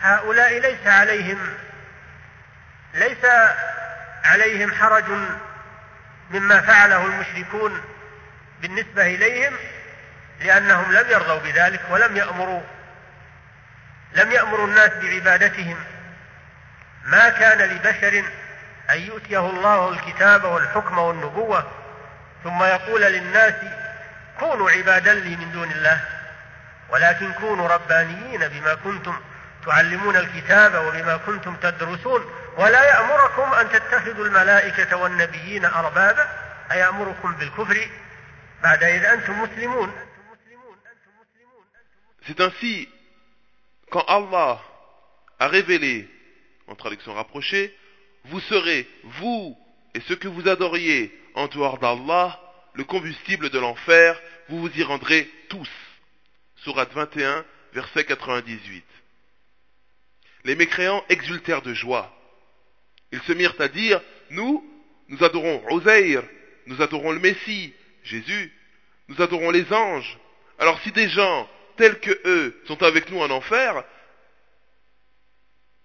هؤلاء 0.00 0.58
ليس 0.58 0.86
عليهم 0.86 1.54
ليس 2.94 3.24
عليهم 4.24 4.74
حرج 4.74 5.04
مما 6.30 6.60
فعله 6.60 7.06
المشركون 7.06 7.82
بالنسبة 8.60 9.06
إليهم 9.06 9.56
لأنهم 10.40 10.92
لم 10.92 11.10
يرضوا 11.10 11.38
بذلك 11.38 11.80
ولم 11.90 12.16
يأمروا 12.16 12.60
لم 14.12 14.32
يأمروا 14.32 14.66
الناس 14.66 14.90
بعبادتهم. 14.92 15.76
ما 17.04 17.28
كان 17.28 17.58
لبشر 17.58 18.24
أن 18.90 19.00
يؤتيه 19.00 19.50
الله 19.50 19.88
الكتاب 19.88 20.44
والحكم 20.44 20.98
والنبوة 20.98 21.70
ثم 22.44 22.62
يقول 22.62 23.02
للناس 23.02 23.54
كونوا 24.40 24.70
عبادا 24.70 25.14
لي 25.14 25.36
من 25.36 25.52
دون 25.52 25.70
الله 25.70 26.00
ولكن 26.90 27.32
كونوا 27.32 27.68
ربانيين 27.68 28.48
بما 28.48 28.74
كنتم 28.74 29.20
تعلمون 29.66 30.16
الكتاب 30.16 30.74
وبما 30.74 31.16
كنتم 31.16 31.56
تدرسون 31.56 32.32
ولا 32.56 32.84
يأمركم 32.84 33.54
أن 33.54 33.68
تتخذوا 33.68 34.24
الملائكة 34.24 34.96
والنبيين 34.96 35.64
أربابا 35.64 36.28
أيأمركم 36.72 37.34
بالكفر 37.34 37.88
بعد 38.62 38.84
إذ 38.84 39.04
أنتم 39.04 39.42
مسلمون. 39.42 39.92
C'est 42.26 42.40
ainsi, 42.40 42.88
quand 43.90 44.04
Allah 44.06 44.60
a 45.38 45.48
révélé, 45.48 46.08
en 46.66 46.74
traduction 46.74 47.14
rapprochée, 47.14 47.74
vous 48.24 48.40
serez, 48.40 48.86
vous 49.04 49.56
et 49.94 50.00
ceux 50.02 50.16
que 50.16 50.28
vous 50.28 50.48
adoriez 50.48 51.12
en 51.34 51.48
dehors 51.48 51.78
d'Allah, 51.78 52.40
le 52.74 52.84
combustible 52.84 53.50
de 53.50 53.58
l'enfer, 53.58 54.20
vous 54.48 54.60
vous 54.60 54.78
y 54.78 54.82
rendrez 54.82 55.30
tous. 55.48 55.68
Sourate 56.56 56.92
21, 56.92 57.44
verset 57.72 58.04
98. 58.04 58.84
Les 60.44 60.54
mécréants 60.54 61.04
exultèrent 61.08 61.62
de 61.62 61.74
joie. 61.74 62.14
Ils 63.12 63.22
se 63.22 63.32
mirent 63.32 63.54
à 63.58 63.68
dire, 63.68 64.00
nous, 64.30 64.64
nous 65.08 65.24
adorons 65.24 65.62
Oseir, 65.70 66.22
nous 66.66 66.82
adorons 66.82 67.12
le 67.12 67.20
Messie, 67.20 67.72
Jésus, 68.02 68.52
nous 69.08 69.20
adorons 69.22 69.50
les 69.50 69.72
anges. 69.72 70.18
Alors 70.58 70.78
si 70.80 70.92
des 70.92 71.08
gens 71.08 71.48
tels 71.78 71.98
que 72.00 72.20
eux 72.26 72.62
sont 72.66 72.82
avec 72.82 73.10
nous 73.10 73.20
en 73.20 73.30
enfer, 73.30 73.82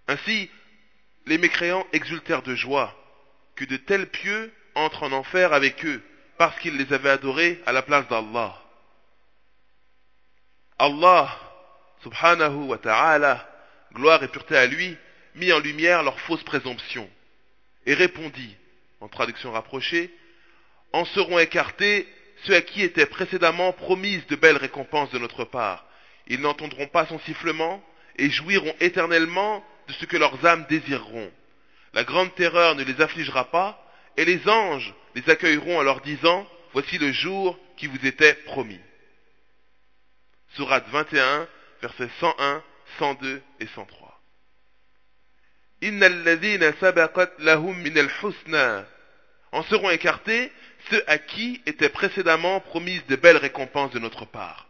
ainsi 0.07 0.49
les 1.25 1.37
mécréants 1.37 1.87
exultèrent 1.93 2.41
de 2.41 2.55
joie 2.55 2.93
que 3.55 3.63
de 3.65 3.77
tels 3.77 4.09
pieux 4.09 4.51
entrent 4.75 5.03
en 5.03 5.11
enfer 5.13 5.53
avec 5.53 5.85
eux, 5.85 6.01
parce 6.37 6.59
qu'ils 6.59 6.75
les 6.75 6.91
avaient 6.91 7.11
adorés 7.11 7.61
à 7.65 7.71
la 7.71 7.83
place 7.83 8.07
d'Allah. 8.07 8.59
Allah, 10.79 11.39
subhanahu 12.01 12.65
wa 12.65 12.77
ta'ala, 12.79 13.49
gloire 13.93 14.23
et 14.23 14.27
pureté 14.27 14.57
à 14.57 14.65
lui, 14.65 14.97
mit 15.35 15.53
en 15.53 15.59
lumière 15.59 16.03
leur 16.03 16.19
fausse 16.21 16.43
présomption, 16.43 17.09
et 17.85 17.93
répondit, 17.93 18.55
en 18.99 19.07
traduction 19.07 19.51
rapprochée, 19.51 20.11
En 20.95 21.05
seront 21.05 21.39
écartés 21.39 22.07
ceux 22.45 22.55
à 22.55 22.61
qui 22.61 22.81
étaient 22.81 23.05
précédemment 23.05 23.71
promises 23.73 24.25
de 24.27 24.35
belles 24.35 24.57
récompenses 24.57 25.11
de 25.11 25.19
notre 25.19 25.45
part. 25.45 25.85
Ils 26.27 26.41
n'entendront 26.41 26.87
pas 26.87 27.05
son 27.05 27.19
sifflement 27.19 27.83
et 28.17 28.29
jouiront 28.29 28.73
éternellement 28.79 29.63
de 29.87 29.93
ce 29.93 30.05
que 30.05 30.17
leurs 30.17 30.45
âmes 30.45 30.65
désireront. 30.69 31.31
La 31.93 32.03
grande 32.03 32.33
terreur 32.35 32.75
ne 32.75 32.83
les 32.83 33.01
affligera 33.01 33.51
pas, 33.51 33.79
et 34.17 34.25
les 34.25 34.47
anges 34.47 34.93
les 35.15 35.29
accueilleront 35.29 35.79
en 35.79 35.83
leur 35.83 36.01
disant, 36.01 36.47
Voici 36.73 36.97
le 36.97 37.11
jour 37.11 37.57
qui 37.77 37.85
vous 37.85 38.03
était 38.05 38.33
promis. 38.33 38.79
Sourate 40.55 40.87
21, 40.89 41.47
versets 41.81 42.09
101, 42.19 42.63
102 42.97 43.41
et 43.59 43.67
103. 43.67 44.19
En 49.51 49.63
seront 49.63 49.89
écartés 49.91 50.51
ceux 50.89 51.03
à 51.07 51.17
qui 51.17 51.61
étaient 51.65 51.89
précédemment 51.89 52.59
promises 52.59 53.05
de 53.07 53.15
belles 53.15 53.37
récompenses 53.37 53.91
de 53.91 53.99
notre 53.99 54.25
part. 54.25 54.67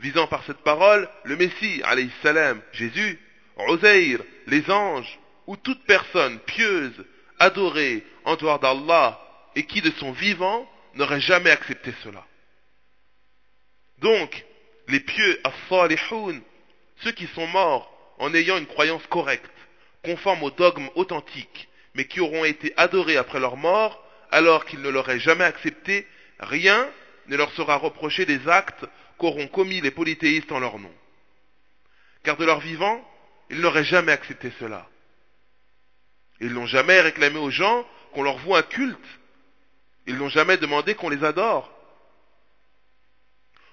Visant 0.00 0.26
par 0.26 0.44
cette 0.44 0.62
parole 0.62 1.08
le 1.24 1.36
Messie, 1.36 1.82
alayhi 1.84 2.10
salam, 2.22 2.60
Jésus, 2.72 3.18
Oseir, 3.56 4.20
les 4.46 4.70
anges, 4.70 5.18
ou 5.46 5.56
toute 5.56 5.84
personne 5.84 6.38
pieuse, 6.40 7.04
adorée 7.38 8.04
en 8.24 8.36
dehors 8.36 8.58
d'Allah, 8.58 9.20
et 9.54 9.64
qui 9.64 9.80
de 9.80 9.90
son 9.92 10.12
vivant 10.12 10.68
n'aurait 10.94 11.20
jamais 11.20 11.50
accepté 11.50 11.92
cela. 12.02 12.24
Donc, 13.98 14.44
les 14.88 15.00
pieux 15.00 15.40
as-salihoun, 15.44 16.42
ceux 17.02 17.12
qui 17.12 17.26
sont 17.28 17.46
morts 17.46 17.90
en 18.18 18.34
ayant 18.34 18.58
une 18.58 18.66
croyance 18.66 19.06
correcte, 19.08 19.50
conforme 20.04 20.42
au 20.42 20.50
dogme 20.50 20.88
authentique, 20.94 21.68
mais 21.94 22.06
qui 22.06 22.20
auront 22.20 22.44
été 22.44 22.72
adorés 22.76 23.16
après 23.16 23.40
leur 23.40 23.56
mort, 23.56 24.03
alors 24.34 24.64
qu'ils 24.64 24.82
ne 24.82 24.88
l'auraient 24.88 25.20
jamais 25.20 25.44
accepté, 25.44 26.08
rien 26.40 26.90
ne 27.28 27.36
leur 27.36 27.52
sera 27.52 27.76
reproché 27.76 28.26
des 28.26 28.48
actes 28.48 28.84
qu'auront 29.16 29.46
commis 29.46 29.80
les 29.80 29.92
polythéistes 29.92 30.50
en 30.50 30.58
leur 30.58 30.80
nom. 30.80 30.92
Car 32.24 32.36
de 32.36 32.44
leur 32.44 32.58
vivant, 32.58 33.00
ils 33.48 33.60
n'auraient 33.60 33.84
jamais 33.84 34.10
accepté 34.10 34.50
cela. 34.58 34.88
Ils 36.40 36.52
n'ont 36.52 36.66
jamais 36.66 37.00
réclamé 37.00 37.38
aux 37.38 37.50
gens 37.50 37.86
qu'on 38.12 38.24
leur 38.24 38.38
voue 38.38 38.56
un 38.56 38.62
culte. 38.62 38.98
Ils 40.08 40.16
n'ont 40.16 40.30
jamais 40.30 40.56
demandé 40.56 40.96
qu'on 40.96 41.10
les 41.10 41.22
adore. 41.22 41.70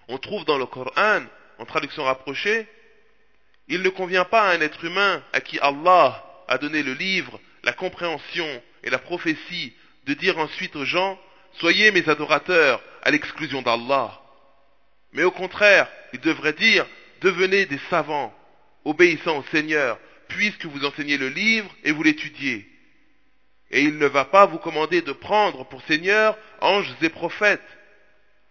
On 0.10 0.19
trouve 0.19 0.45
dans 0.45 0.60
le 0.60 0.67
Coran, 0.67 1.24
en 1.58 1.65
traduction 1.65 2.04
rapprochée, 2.04 2.67
il 3.67 3.82
ne 3.82 3.89
convient 3.89 4.26
pas 4.26 4.43
à 4.43 4.54
un 4.54 4.62
être 4.62 4.86
humain 4.86 5.24
à 5.34 5.41
qui 5.41 5.58
Allah 5.60 6.24
a 6.47 6.60
donné 6.60 6.84
le 6.84 6.93
livre, 6.93 7.39
la 7.63 7.74
compréhension 7.74 8.62
et 8.84 8.91
la 8.91 9.00
prophétie 9.00 9.74
de 10.05 10.13
dire 10.13 10.37
ensuite 10.37 10.75
aux 10.75 10.85
gens 10.85 11.19
Soyez 11.59 11.91
mes 11.91 12.07
adorateurs 12.07 12.81
à 13.03 13.11
l'exclusion 13.11 13.61
d'Allah. 13.61 14.21
Mais 15.11 15.23
au 15.23 15.31
contraire, 15.31 15.89
il 16.13 16.19
devrait 16.21 16.53
dire 16.53 16.85
Devenez 17.21 17.65
des 17.65 17.79
savants, 17.89 18.33
obéissant 18.85 19.37
au 19.37 19.43
Seigneur, 19.51 19.99
puisque 20.27 20.65
vous 20.65 20.85
enseignez 20.85 21.17
le 21.17 21.29
livre 21.29 21.69
et 21.83 21.91
vous 21.91 22.03
l'étudiez. 22.03 22.67
Et 23.69 23.83
il 23.83 23.97
ne 23.97 24.07
va 24.07 24.25
pas 24.25 24.45
vous 24.45 24.57
commander 24.57 25.01
de 25.01 25.11
prendre 25.11 25.65
pour 25.65 25.81
Seigneur 25.83 26.37
anges 26.61 26.93
et 27.01 27.09
prophètes. 27.09 27.61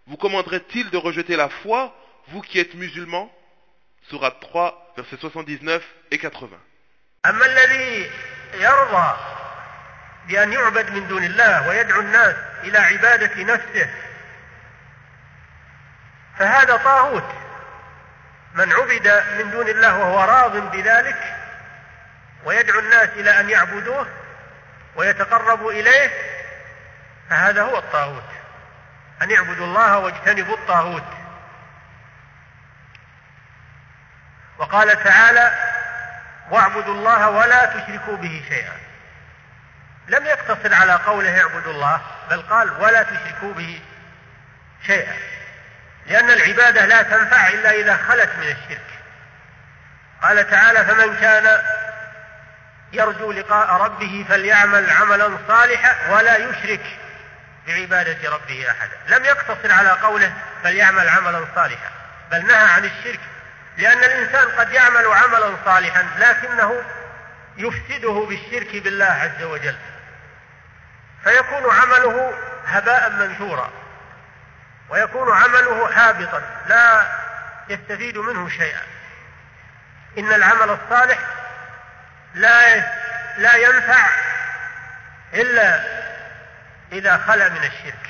Vous 0.07 0.17
commanderait-il 0.17 0.89
de 0.89 0.97
rejeter 0.97 1.35
la 1.35 1.49
foi, 1.49 1.95
vous 2.27 2.41
qui 2.41 2.59
êtes 2.59 2.75
musulmans? 2.75 3.31
Surat 4.09 4.31
3, 4.31 4.93
versets 4.97 5.17
79 5.17 5.85
et 6.11 6.17
80. 6.17 6.57
بأن 10.27 10.53
يعبد 10.53 10.89
من 10.89 11.07
دون 11.07 11.23
الله 11.23 11.67
ويدعو 11.67 11.99
الناس 11.99 12.35
إلى 12.63 12.77
عبادة 12.77 13.43
نفسه. 13.43 13.89
فهذا 16.39 16.77
طاغوت. 16.77 17.29
من 18.53 18.73
عبد 18.73 19.23
من 19.37 19.51
دون 19.51 19.69
الله 19.69 19.97
وهو 19.97 20.23
راض 20.23 20.57
بذلك 20.71 21.35
ويدعو 22.43 22.79
الناس 22.79 23.09
إلى 23.09 23.39
أن 23.39 23.49
يعبدوه 23.49 24.07
ويتقربوا 24.95 25.71
إليه 25.71 26.11
فهذا 27.29 27.63
هو 27.63 27.77
الطاغوت. 27.77 28.29
أن 29.21 29.31
يعبدوا 29.31 29.65
الله 29.65 29.97
واجتنبوا 29.97 30.55
الطاغوت. 30.55 31.03
وقال 34.57 35.03
تعالى 35.03 35.53
واعبدوا 36.51 36.93
الله 36.93 37.29
ولا 37.29 37.65
تشركوا 37.65 38.17
به 38.17 38.43
شيئا. 38.49 38.90
لم 40.11 40.25
يقتصر 40.25 40.73
على 40.73 40.93
قوله 40.93 41.41
اعبدوا 41.41 41.73
الله 41.73 42.01
بل 42.29 42.41
قال 42.41 42.81
ولا 42.81 43.03
تشركوا 43.03 43.53
به 43.53 43.81
شيئا. 44.87 45.13
لأن 46.05 46.31
العبادة 46.31 46.85
لا 46.85 47.01
تنفع 47.01 47.47
إلا 47.47 47.71
إذا 47.71 47.97
خلت 48.07 48.29
من 48.37 48.47
الشرك. 48.47 48.87
قال 50.23 50.49
تعالى 50.49 50.85
فمن 50.85 51.15
كان 51.15 51.61
يرجو 52.93 53.31
لقاء 53.31 53.73
ربه 53.73 54.25
فليعمل 54.29 54.89
عملا 54.89 55.37
صالحا 55.47 56.11
ولا 56.11 56.37
يشرك 56.37 56.85
بعبادة 57.67 58.29
ربه 58.29 58.71
أحدا. 58.71 59.17
لم 59.17 59.25
يقتصر 59.25 59.71
على 59.71 59.89
قوله 59.89 60.33
فليعمل 60.63 61.09
عملا 61.09 61.45
صالحا 61.55 61.89
بل 62.31 62.47
نهى 62.47 62.65
عن 62.65 62.85
الشرك. 62.85 63.19
لأن 63.77 64.03
الإنسان 64.03 64.49
قد 64.49 64.71
يعمل 64.71 65.05
عملا 65.05 65.55
صالحا 65.65 66.05
لكنه 66.19 66.83
يفسده 67.57 68.25
بالشرك 68.29 68.83
بالله 68.83 69.05
عز 69.05 69.43
وجل. 69.43 69.75
فيكون 71.23 71.71
عمله 71.71 72.33
هباء 72.65 73.09
منثورا 73.09 73.69
ويكون 74.89 75.31
عمله 75.35 75.93
حابطا 75.95 76.41
لا 76.67 77.05
يستفيد 77.69 78.17
منه 78.17 78.49
شيئا. 78.49 78.81
إن 80.17 80.33
العمل 80.33 80.69
الصالح 80.69 81.19
لا 82.33 82.75
لا 83.37 83.55
ينفع 83.55 84.07
إلا 85.33 85.83
إذا 86.91 87.17
خلا 87.17 87.49
من 87.49 87.63
الشرك. 87.63 88.09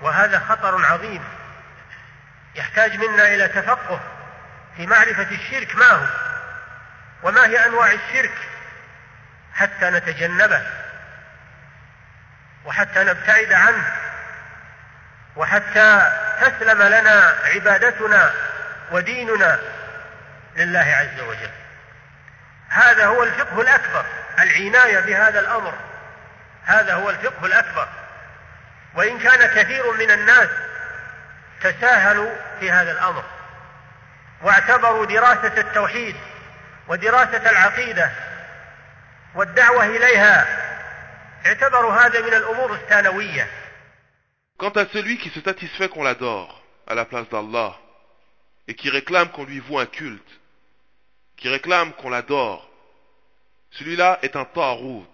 وهذا 0.00 0.38
خطر 0.48 0.86
عظيم 0.86 1.24
يحتاج 2.54 2.96
منا 2.96 3.34
إلى 3.34 3.48
تفقه 3.48 4.00
في 4.76 4.86
معرفة 4.86 5.30
الشرك 5.30 5.76
ما 5.76 5.86
هو 5.90 6.06
وما 7.22 7.46
هي 7.46 7.66
أنواع 7.66 7.92
الشرك. 7.92 8.51
حتى 9.54 9.90
نتجنبه 9.90 10.62
وحتى 12.64 13.04
نبتعد 13.04 13.52
عنه 13.52 13.84
وحتى 15.36 16.12
تسلم 16.40 16.82
لنا 16.82 17.34
عبادتنا 17.54 18.30
وديننا 18.90 19.58
لله 20.56 20.94
عز 20.98 21.20
وجل. 21.20 21.50
هذا 22.68 23.06
هو 23.06 23.22
الفقه 23.22 23.60
الأكبر 23.60 24.04
العناية 24.38 25.00
بهذا 25.00 25.40
الأمر. 25.40 25.74
هذا 26.64 26.94
هو 26.94 27.10
الفقه 27.10 27.46
الأكبر. 27.46 27.88
وإن 28.94 29.18
كان 29.18 29.46
كثير 29.46 29.92
من 29.92 30.10
الناس 30.10 30.48
تساهلوا 31.60 32.30
في 32.60 32.70
هذا 32.70 32.92
الأمر 32.92 33.24
واعتبروا 34.42 35.06
دراسة 35.06 35.52
التوحيد 35.58 36.16
ودراسة 36.88 37.50
العقيدة 37.50 38.10
والدعوة 39.35 39.85
إليها 39.85 40.47
اعتبروا 41.45 41.91
هذا 41.91 42.21
من 42.21 42.33
الأمور 42.33 42.73
الثانوية 42.73 43.47
Quant 44.57 44.75
à 44.75 44.87
celui 44.87 45.19
qui 45.19 45.29
se 45.29 45.41
satisfait 45.41 45.87
qu'on 45.87 46.03
l'adore 46.03 46.63
à 46.87 46.95
la 46.95 47.05
place 47.05 47.29
d'Allah 47.29 47.77
et 48.67 48.73
qui 48.73 48.89
réclame 48.89 49.29
qu'on 49.29 49.45
lui 49.45 49.59
voue 49.59 49.77
un 49.77 49.85
culte, 49.85 50.39
qui 51.35 51.47
réclame 51.47 51.93
qu'on 51.93 52.09
l'adore, 52.09 52.67
celui-là 53.71 54.17
est 54.23 54.35
un 54.35 54.45
ta'rout. 54.45 55.07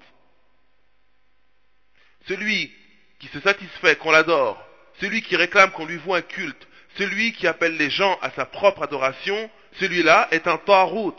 Celui 2.28 2.74
qui 3.20 3.28
se 3.28 3.42
satisfait 3.42 3.98
qu'on 3.98 4.12
l'adore, 4.12 4.66
celui 5.02 5.22
qui 5.22 5.36
réclame 5.36 5.72
qu'on 5.72 5.86
lui 5.86 5.98
voue 5.98 6.14
un 6.14 6.22
culte, 6.22 6.68
celui 6.98 7.34
qui 7.34 7.48
appelle 7.48 7.76
les 7.76 7.90
gens 7.90 8.18
à 8.22 8.32
sa 8.32 8.46
propre 8.46 8.84
adoration, 8.84 9.50
celui-là 9.80 10.30
est 10.32 10.48
un 10.48 10.58
ta'rout. 10.58 11.18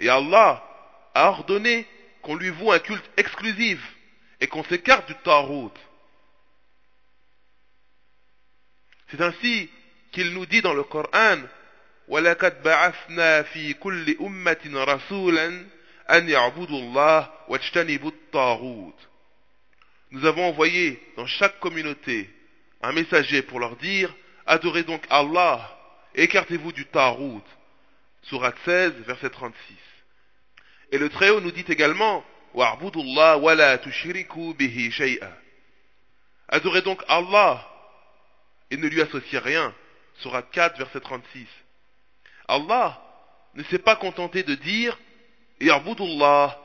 Et 0.00 0.08
Allah 0.08 0.64
a 1.14 1.28
ordonné 1.28 1.86
qu'on 2.22 2.36
lui 2.36 2.50
voue 2.50 2.72
un 2.72 2.78
culte 2.78 3.10
exclusif 3.16 3.80
et 4.40 4.46
qu'on 4.46 4.64
s'écarte 4.64 5.06
du 5.08 5.14
ta'rout. 5.16 5.72
C'est 9.10 9.20
ainsi 9.20 9.68
qu'il 10.12 10.32
nous 10.32 10.46
dit 10.46 10.62
dans 10.62 10.74
le 10.74 10.84
Coran 10.84 11.38
وَلَقَدْ 12.08 12.62
بَعَثْنَا 12.62 13.42
فِي 13.42 13.74
كُلِّ 13.74 14.16
أُمَّةٍ 14.20 14.66
رَسُولًا 14.66 15.66
أَنْ 16.10 16.28
يَعْبُدُوا 16.28 16.78
اللَّهَ 16.78 17.30
وَاجْتَنِبُوا 17.48 18.10
الطَّاغُوتَ 18.10 19.08
Nous 20.10 20.24
avons 20.26 20.48
envoyé 20.48 21.00
dans 21.16 21.26
chaque 21.26 21.60
communauté 21.60 22.28
un 22.82 22.92
messager 22.92 23.42
pour 23.42 23.60
leur 23.60 23.76
dire 23.76 24.12
Adorez 24.46 24.82
donc 24.82 25.06
Allah 25.10 25.78
et 26.14 26.24
écartez-vous 26.24 26.72
du 26.72 26.86
Tarout. 26.86 27.44
Surat 28.22 28.52
16, 28.64 28.92
verset 29.06 29.30
36. 29.30 29.54
Et 30.91 30.97
le 30.97 31.09
Très-Haut 31.09 31.41
nous 31.41 31.51
dit 31.51 31.65
également 31.67 32.23
Adorez 36.47 36.81
donc 36.81 37.03
Allah 37.07 37.67
et 38.71 38.77
ne 38.77 38.87
lui 38.87 39.01
associez 39.01 39.39
rien. 39.39 39.73
Surah 40.19 40.41
4, 40.41 40.77
verset 40.77 41.01
36. 41.01 41.47
Allah 42.47 43.01
ne 43.55 43.63
s'est 43.63 43.79
pas 43.79 43.95
contenté 43.95 44.43
de 44.43 44.55
dire 44.55 44.97
Yarbudullah, 45.59 46.59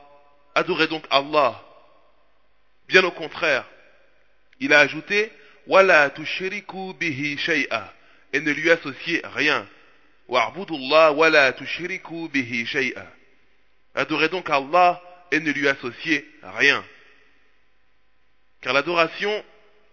adorez 0.55 0.87
donc 0.87 1.05
Allah. 1.09 1.61
Bien 2.87 3.03
au 3.03 3.11
contraire, 3.11 3.65
il 4.59 4.73
a 4.73 4.79
ajouté 4.79 5.31
Wala 5.67 6.09
tushiriku 6.09 6.93
bihi 6.93 7.37
shay'a 7.37 7.93
et 8.33 8.39
ne 8.39 8.51
lui 8.51 8.71
associez 8.71 9.21
rien. 9.23 9.67
Wa'budullah 10.27 11.11
wala 11.11 11.53
tushiriku 11.53 12.29
bihi 12.29 12.65
shay'a. 12.65 13.05
Adorez 13.94 14.28
donc 14.28 14.50
Allah 14.50 15.02
et 15.30 15.40
ne 15.40 15.50
lui 15.50 15.68
associez 15.68 16.28
rien. 16.42 16.84
Car 18.60 18.72
l'adoration 18.72 19.44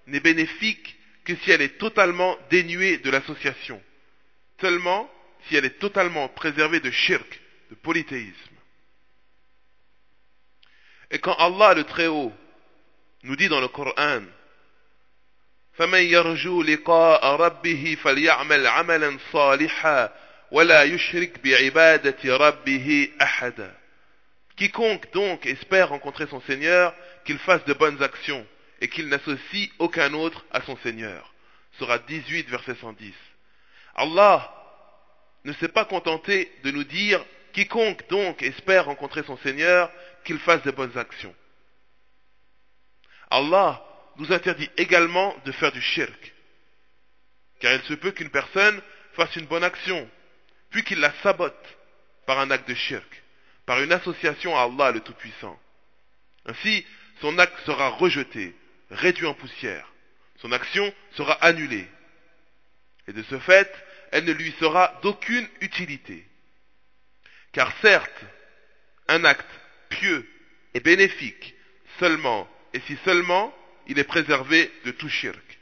n'est 0.07 0.19
bénéfique 0.19 0.95
que 1.25 1.35
si 1.37 1.51
elle 1.51 1.61
est 1.61 1.77
totalement 1.77 2.37
dénuée 2.49 2.97
de 2.97 3.09
l'association, 3.09 3.81
seulement 4.59 5.09
si 5.47 5.55
elle 5.55 5.65
est 5.65 5.79
totalement 5.79 6.27
préservée 6.29 6.79
de 6.79 6.91
shirk, 6.91 7.39
de 7.69 7.75
polythéisme. 7.75 8.35
Et 11.11 11.19
quand 11.19 11.35
Allah 11.35 11.73
le 11.73 11.83
Très-Haut 11.83 12.33
nous 13.23 13.35
dit 13.35 13.47
dans 13.47 13.61
le 13.61 13.67
Coran 13.67 14.23
فمن 15.73 15.99
يرجو 15.99 16.63
لقاء 16.63 17.25
ربه 17.25 17.97
فليعمل 18.03 18.67
عملا 18.67 19.17
صالحا 19.31 20.13
ولا 20.51 20.83
يشرك 20.83 21.39
بعبادة 21.39 22.37
ربه 22.37 23.09
أحدا 23.21 23.76
Quiconque 24.58 25.12
donc 25.12 25.46
espère 25.46 25.90
rencontrer 25.90 26.26
son 26.26 26.40
Seigneur, 26.40 26.92
qu'il 27.24 27.38
fasse 27.38 27.64
de 27.64 27.74
bonnes 27.74 28.02
actions 28.02 28.44
et 28.80 28.88
qu'il 28.88 29.08
n'associe 29.08 29.70
aucun 29.78 30.12
autre 30.14 30.44
à 30.50 30.62
son 30.62 30.76
Seigneur. 30.78 31.32
Sera 31.78 31.98
18, 31.98 32.48
verset 32.48 32.74
110. 32.80 33.14
Allah 33.94 34.52
ne 35.44 35.52
s'est 35.54 35.68
pas 35.68 35.84
contenté 35.84 36.50
de 36.64 36.72
nous 36.72 36.82
dire 36.82 37.24
quiconque 37.52 38.08
donc 38.08 38.42
espère 38.42 38.86
rencontrer 38.86 39.22
son 39.22 39.36
Seigneur, 39.38 39.92
qu'il 40.24 40.38
fasse 40.40 40.62
de 40.62 40.72
bonnes 40.72 40.98
actions. 40.98 41.34
Allah 43.30 43.84
nous 44.16 44.32
interdit 44.32 44.68
également 44.76 45.36
de 45.44 45.52
faire 45.52 45.70
du 45.70 45.80
shirk. 45.80 46.34
Car 47.60 47.74
il 47.74 47.82
se 47.82 47.94
peut 47.94 48.10
qu'une 48.10 48.30
personne 48.30 48.82
fasse 49.12 49.36
une 49.36 49.46
bonne 49.46 49.64
action, 49.64 50.08
puis 50.70 50.82
qu'il 50.82 50.98
la 50.98 51.12
sabote 51.22 51.76
par 52.26 52.40
un 52.40 52.50
acte 52.50 52.68
de 52.68 52.74
shirk, 52.74 53.22
par 53.68 53.82
une 53.82 53.92
association 53.92 54.56
à 54.56 54.62
Allah 54.62 54.92
le 54.92 55.00
Tout-Puissant. 55.00 55.60
Ainsi, 56.46 56.86
son 57.20 57.38
acte 57.38 57.66
sera 57.66 57.90
rejeté, 57.90 58.56
réduit 58.90 59.26
en 59.26 59.34
poussière. 59.34 59.92
Son 60.40 60.52
action 60.52 60.90
sera 61.18 61.34
annulée. 61.44 61.86
Et 63.08 63.12
de 63.12 63.22
ce 63.24 63.38
fait, 63.38 63.70
elle 64.10 64.24
ne 64.24 64.32
lui 64.32 64.54
sera 64.58 64.98
d'aucune 65.02 65.46
utilité. 65.60 66.26
Car 67.52 67.70
certes, 67.82 68.24
un 69.06 69.22
acte 69.26 69.50
pieux 69.90 70.26
et 70.72 70.80
bénéfique 70.80 71.54
seulement, 71.98 72.48
et 72.72 72.80
si 72.86 72.96
seulement, 73.04 73.54
il 73.86 73.98
est 73.98 74.04
préservé 74.04 74.72
de 74.86 74.92
tout 74.92 75.10
shirk. 75.10 75.58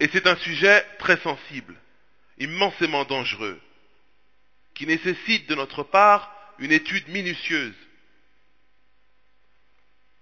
Et 0.00 0.08
c'est 0.08 0.26
un 0.26 0.36
sujet 0.38 0.84
très 0.98 1.18
sensible, 1.18 1.76
immensément 2.38 3.04
dangereux, 3.04 3.60
qui 4.78 4.86
nécessite 4.86 5.48
de 5.48 5.56
notre 5.56 5.82
part 5.82 6.32
une 6.60 6.70
étude 6.70 7.08
minutieuse. 7.08 7.74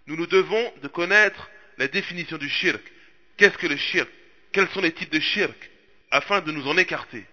Nous 0.07 0.17
nous 0.17 0.27
devons 0.27 0.73
de 0.83 0.89
connaître 0.89 1.51
la 1.77 1.89
définition 1.89 2.39
du 2.39 2.49
shirk. 2.49 2.81
Qu'est-ce 3.37 3.59
que 3.59 3.67
le 3.67 3.77
shirk? 3.77 4.09
Quels 4.53 4.69
sont 4.71 4.81
les 4.81 4.93
types 4.93 5.13
de 5.13 5.21
shirk? 5.21 5.71
Afin 6.11 6.41
de 6.41 6.53
nous 6.53 6.67
en 6.69 6.79
écarter, 6.79 7.27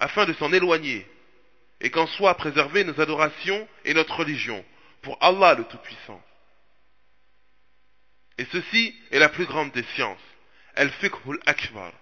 afin 0.00 0.24
de 0.24 0.32
s'en 0.32 0.52
éloigner, 0.52 1.06
et 1.80 1.90
qu'en 1.90 2.08
soit 2.08 2.34
préservées 2.34 2.82
nos 2.82 3.00
adorations 3.00 3.68
et 3.84 3.94
notre 3.94 4.16
religion, 4.16 4.64
pour 5.02 5.16
Allah 5.20 5.54
le 5.54 5.64
Tout-Puissant. 5.64 6.20
Et 8.38 8.46
ceci 8.50 8.96
est 9.12 9.20
la 9.20 9.28
plus 9.28 9.44
grande 9.44 9.70
des 9.70 9.84
sciences, 9.94 10.18
al-fiqhul 10.74 11.38
akbar. 11.46 11.92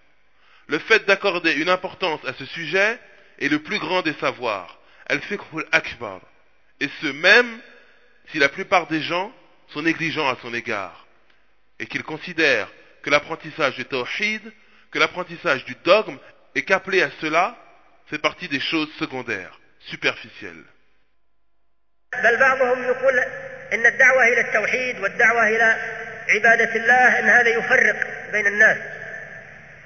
Le 0.69 0.79
fait 0.79 1.05
d'accorder 1.05 1.53
une 1.53 1.69
importance 1.69 2.25
à 2.25 2.33
ce 2.33 2.47
sujet 2.47 2.99
est 3.40 3.50
le 3.50 3.60
plus 3.60 3.80
grand 3.80 4.02
des 4.02 4.14
savoirs, 4.14 4.80
al-fiqhul 5.08 5.66
akbar. 5.72 6.22
Et 6.80 6.90
ce 7.02 7.08
même 7.08 7.60
si 8.32 8.40
la 8.40 8.50
plupart 8.50 8.88
des 8.88 9.02
gens 9.02 9.32
sont 9.70 9.82
négligents 9.82 10.30
à 10.30 10.38
son 10.42 10.54
égard, 10.54 11.06
et 11.80 11.88
qu'ils 11.88 12.04
considèrent 12.04 12.72
que 13.04 13.10
l'apprentissage 13.10 13.76
du 13.76 13.86
tawhid, 13.86 14.42
que 14.92 15.00
l'apprentissage 15.00 15.66
du 15.66 15.76
dogme 15.84 16.18
est 16.56 16.64
qu'appelé 16.64 17.02
à 17.02 17.10
cela 17.22 17.58
fait 18.08 18.20
partie 18.20 18.48
des 18.48 18.60
choses 18.60 18.90
secondaires, 19.00 19.60
superficielles. 19.80 20.66
بل 22.24 22.38
بعضهم 22.38 22.84
يقول 22.84 23.20
ان 23.74 23.86
الدعوه 23.86 24.24
الى 24.28 24.42
التوحيد 24.42 25.00
والدعوه 25.00 25.48
الى 25.48 25.76
عباده 26.30 26.76
الله 26.76 27.20
ان 27.20 27.30
هذا 27.30 27.50
يفرق 27.50 28.32
بين 28.32 28.48
الناس 28.48 28.78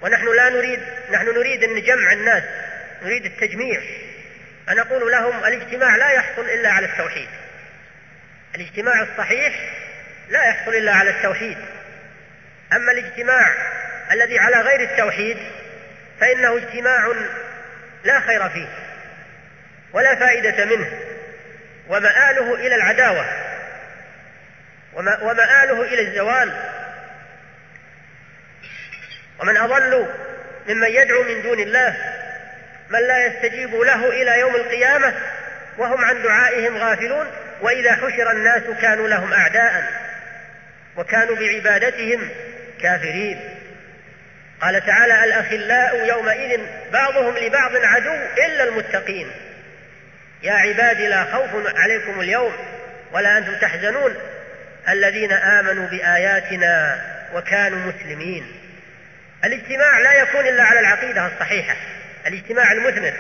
ونحن 0.01 0.35
لا 0.35 0.49
نريد 0.49 0.79
نحن 1.11 1.25
نريد 1.25 1.63
ان 1.63 1.75
نجمع 1.75 2.13
الناس 2.13 2.43
نريد 3.02 3.24
التجميع. 3.24 3.82
أنا 4.68 4.82
أقول 4.82 5.12
لهم 5.12 5.44
الاجتماع 5.44 5.96
لا 5.96 6.10
يحصل 6.10 6.50
إلا 6.50 6.70
على 6.72 6.86
التوحيد. 6.86 7.28
الاجتماع 8.54 9.02
الصحيح 9.02 9.54
لا 10.28 10.44
يحصل 10.44 10.74
إلا 10.74 10.92
على 10.92 11.10
التوحيد. 11.10 11.58
أما 12.72 12.92
الاجتماع 12.92 13.54
الذي 14.12 14.38
على 14.38 14.56
غير 14.56 14.80
التوحيد 14.80 15.38
فإنه 16.20 16.56
اجتماع 16.56 17.12
لا 18.04 18.20
خير 18.20 18.48
فيه 18.48 18.68
ولا 19.92 20.14
فائدة 20.14 20.64
منه 20.64 20.90
ومآله 21.88 22.54
إلى 22.54 22.74
العداوة 22.74 23.26
ومآله 25.22 25.82
إلى 25.82 26.02
الزوال. 26.02 26.52
ومن 29.38 29.56
أضل 29.56 30.08
ممن 30.68 30.88
يدعو 30.88 31.22
من 31.22 31.42
دون 31.42 31.60
الله 31.60 31.96
من 32.90 33.00
لا 33.00 33.26
يستجيب 33.26 33.74
له 33.74 34.08
إلى 34.08 34.40
يوم 34.40 34.56
القيامة 34.56 35.14
وهم 35.78 36.04
عن 36.04 36.22
دعائهم 36.22 36.76
غافلون 36.76 37.26
وإذا 37.60 37.92
حشر 37.92 38.30
الناس 38.30 38.62
كانوا 38.82 39.08
لهم 39.08 39.32
أعداء 39.32 39.84
وكانوا 40.96 41.36
بعبادتهم 41.36 42.28
كافرين. 42.82 43.40
قال 44.60 44.86
تعالى 44.86 45.24
الأخلاء 45.24 46.06
يومئذ 46.08 46.60
بعضهم 46.92 47.38
لبعض 47.38 47.76
عدو 47.76 48.14
إلا 48.46 48.64
المتقين. 48.64 49.30
يا 50.42 50.52
عبادي 50.52 51.06
لا 51.06 51.24
خوف 51.24 51.76
عليكم 51.76 52.20
اليوم 52.20 52.52
ولا 53.12 53.38
أنتم 53.38 53.54
تحزنون. 53.54 54.14
الذين 54.88 55.32
آمنوا 55.32 55.86
بآياتنا 55.86 57.00
وكانوا 57.34 57.92
مسلمين. 57.92 58.52
الاجتماع 59.44 59.98
لا 59.98 60.12
يكون 60.12 60.46
إلا 60.46 60.62
على 60.62 60.80
العقيدة 60.80 61.26
الصحيحة. 61.26 61.76
الاجتماع 62.26 62.72
المثمر 62.72 63.12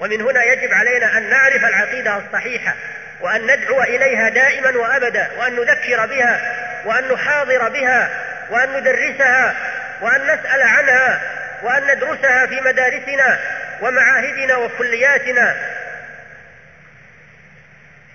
ومن 0.00 0.22
هنا 0.22 0.44
يجب 0.44 0.72
علينا 0.72 1.18
أن 1.18 1.30
نعرف 1.30 1.64
العقيدة 1.64 2.16
الصحيحة 2.16 2.74
وأن 3.20 3.42
ندعو 3.42 3.82
إليها 3.82 4.28
دائما 4.28 4.70
وأبدا 4.78 5.32
وأن 5.38 5.56
نذكر 5.56 6.06
بها 6.06 6.40
وأن 6.86 7.12
نحاضر 7.12 7.68
بها 7.68 8.10
وأن 8.50 8.80
ندرسها 8.80 9.56
وأن 10.00 10.22
نسأل 10.22 10.62
عنها 10.62 11.20
وأن 11.62 11.96
ندرسها 11.96 12.46
في 12.46 12.60
مدارسنا 12.60 13.38
ومعاهدنا 13.82 14.56
وكلياتنا. 14.56 15.56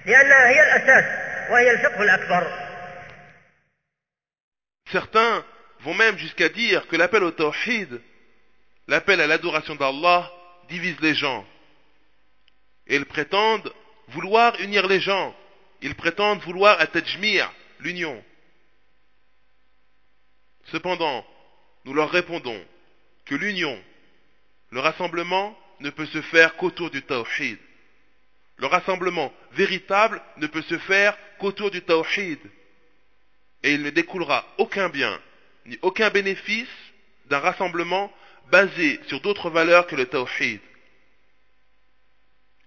لأنها 0.06 0.48
هي 0.48 0.62
الأساس 0.62 1.06
وهي 1.50 1.72
الفقه 1.72 2.02
الأكبر. 2.02 2.48
Certains 4.92 5.46
vont 5.86 5.94
même 5.94 6.18
jusqu'à 6.18 6.50
dire 6.50 6.86
que 6.88 6.98
l'appel 6.98 7.24
au 7.24 7.32
tawhid, 7.32 8.02
l'appel 8.92 9.22
à 9.22 9.28
l'adoration 9.28 9.76
d'Allah, 9.76 10.30
divise 10.68 11.00
les 11.00 11.16
gens. 11.16 11.48
Et 12.88 12.98
ils 12.98 13.06
prétendent 13.06 13.74
vouloir 14.10 14.60
unir 14.60 14.86
les 14.86 15.00
gens. 15.00 15.34
Ils 15.82 15.96
prétendent 15.96 16.42
vouloir 16.42 16.78
at-tajmir, 16.82 17.50
l'union. 17.80 18.22
Cependant, 20.66 21.26
nous 21.86 21.94
leur 21.94 22.12
répondons 22.12 22.62
que 23.24 23.34
l'union, 23.34 23.82
le 24.72 24.82
rassemblement, 24.82 25.58
ne 25.80 25.90
peut 25.90 26.06
se 26.08 26.22
faire 26.24 26.58
qu'autour 26.58 26.92
du 26.92 27.02
tawhid. 27.02 27.60
Le 28.58 28.68
rassemblement 28.68 29.34
véritable 29.54 30.22
ne 30.36 30.48
peut 30.48 30.64
se 30.64 30.78
faire 30.78 31.18
qu'autour 31.40 31.72
du 31.72 31.82
tawhid. 31.82 32.40
Et 33.64 33.74
il 33.74 33.84
ne 33.84 33.90
découlera 33.90 34.46
aucun 34.58 34.90
bien, 34.90 35.18
ni 35.66 35.80
aucun 35.82 36.10
bénéfice 36.10 36.68
d'un 37.28 37.40
rassemblement 37.40 38.12
basé 38.52 39.00
sur 39.08 39.22
d'autres 39.22 39.50
valeurs 39.50 39.88
que 39.88 39.96
le 39.96 40.06
tawhid. 40.06 40.60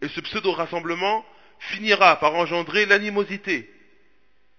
Et 0.00 0.08
ce 0.08 0.20
pseudo-rassemblement 0.20 1.24
finira 1.58 2.18
par 2.18 2.34
engendrer 2.34 2.86
l'animosité, 2.86 3.70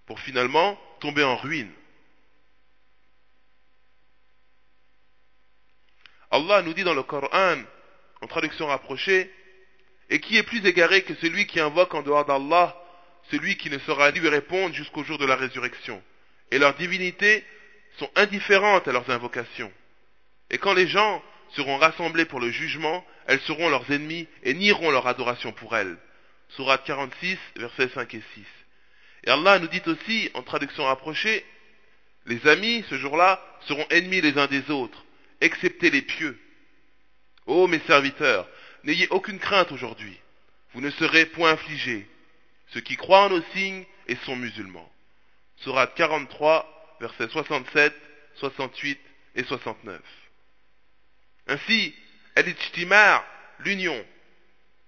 pour 0.06 0.20
finalement 0.20 0.80
tomber 1.00 1.24
en 1.24 1.36
ruine. 1.36 1.70
Allah 6.30 6.62
nous 6.62 6.74
dit 6.74 6.84
dans 6.84 6.94
le 6.94 7.02
Coran, 7.02 7.58
en 8.20 8.26
traduction 8.26 8.66
rapprochée, 8.66 9.30
et 10.10 10.20
qui 10.20 10.36
est 10.36 10.42
plus 10.42 10.64
égaré 10.64 11.02
que 11.02 11.14
celui 11.16 11.46
qui 11.46 11.60
invoque 11.60 11.94
en 11.94 12.02
dehors 12.02 12.24
d'Allah, 12.24 12.76
celui 13.30 13.56
qui 13.56 13.70
ne 13.70 13.78
saura 13.80 14.10
lui 14.10 14.28
répondre 14.28 14.74
jusqu'au 14.74 15.02
jour 15.02 15.18
de 15.18 15.26
la 15.26 15.36
résurrection? 15.36 16.02
Et 16.50 16.58
leurs 16.58 16.74
divinités 16.74 17.44
sont 17.98 18.10
indifférentes 18.14 18.86
à 18.86 18.92
leurs 18.92 19.10
invocations. 19.10 19.72
Et 20.50 20.58
quand 20.58 20.74
les 20.74 20.86
gens 20.86 21.22
seront 21.50 21.76
rassemblés 21.78 22.24
pour 22.24 22.40
le 22.40 22.50
jugement, 22.50 23.04
elles 23.26 23.40
seront 23.40 23.68
leurs 23.68 23.90
ennemis 23.90 24.28
et 24.42 24.54
nieront 24.54 24.90
leur 24.90 25.06
adoration 25.06 25.52
pour 25.52 25.76
elles. 25.76 25.96
Surat 26.50 26.78
46, 26.78 27.38
versets 27.56 27.88
5 27.88 28.14
et 28.14 28.22
6. 28.34 28.44
Et 29.24 29.30
Allah 29.30 29.58
nous 29.58 29.68
dit 29.68 29.82
aussi, 29.86 30.30
en 30.34 30.42
traduction 30.42 30.84
rapprochée, 30.84 31.44
les 32.26 32.46
amis, 32.46 32.84
ce 32.88 32.96
jour-là, 32.96 33.40
seront 33.66 33.86
ennemis 33.90 34.20
les 34.20 34.38
uns 34.38 34.46
des 34.46 34.70
autres, 34.70 35.04
excepté 35.40 35.90
les 35.90 36.02
pieux. 36.02 36.38
Ô 37.46 37.66
mes 37.66 37.80
serviteurs, 37.80 38.48
n'ayez 38.84 39.08
aucune 39.10 39.38
crainte 39.38 39.72
aujourd'hui. 39.72 40.18
Vous 40.72 40.80
ne 40.80 40.90
serez 40.90 41.26
point 41.26 41.52
affligés. 41.52 42.06
Ceux 42.68 42.80
qui 42.80 42.96
croient 42.96 43.26
en 43.26 43.30
nos 43.30 43.42
signes 43.54 43.84
et 44.08 44.16
sont 44.24 44.36
musulmans. 44.36 44.90
Surat 45.58 45.86
43, 45.86 46.96
versets 47.00 47.28
67, 47.28 47.94
68 48.36 49.00
et 49.36 49.44
69. 49.44 50.00
Ainsi, 51.46 51.94
al 52.34 52.46
l'union, 53.60 54.06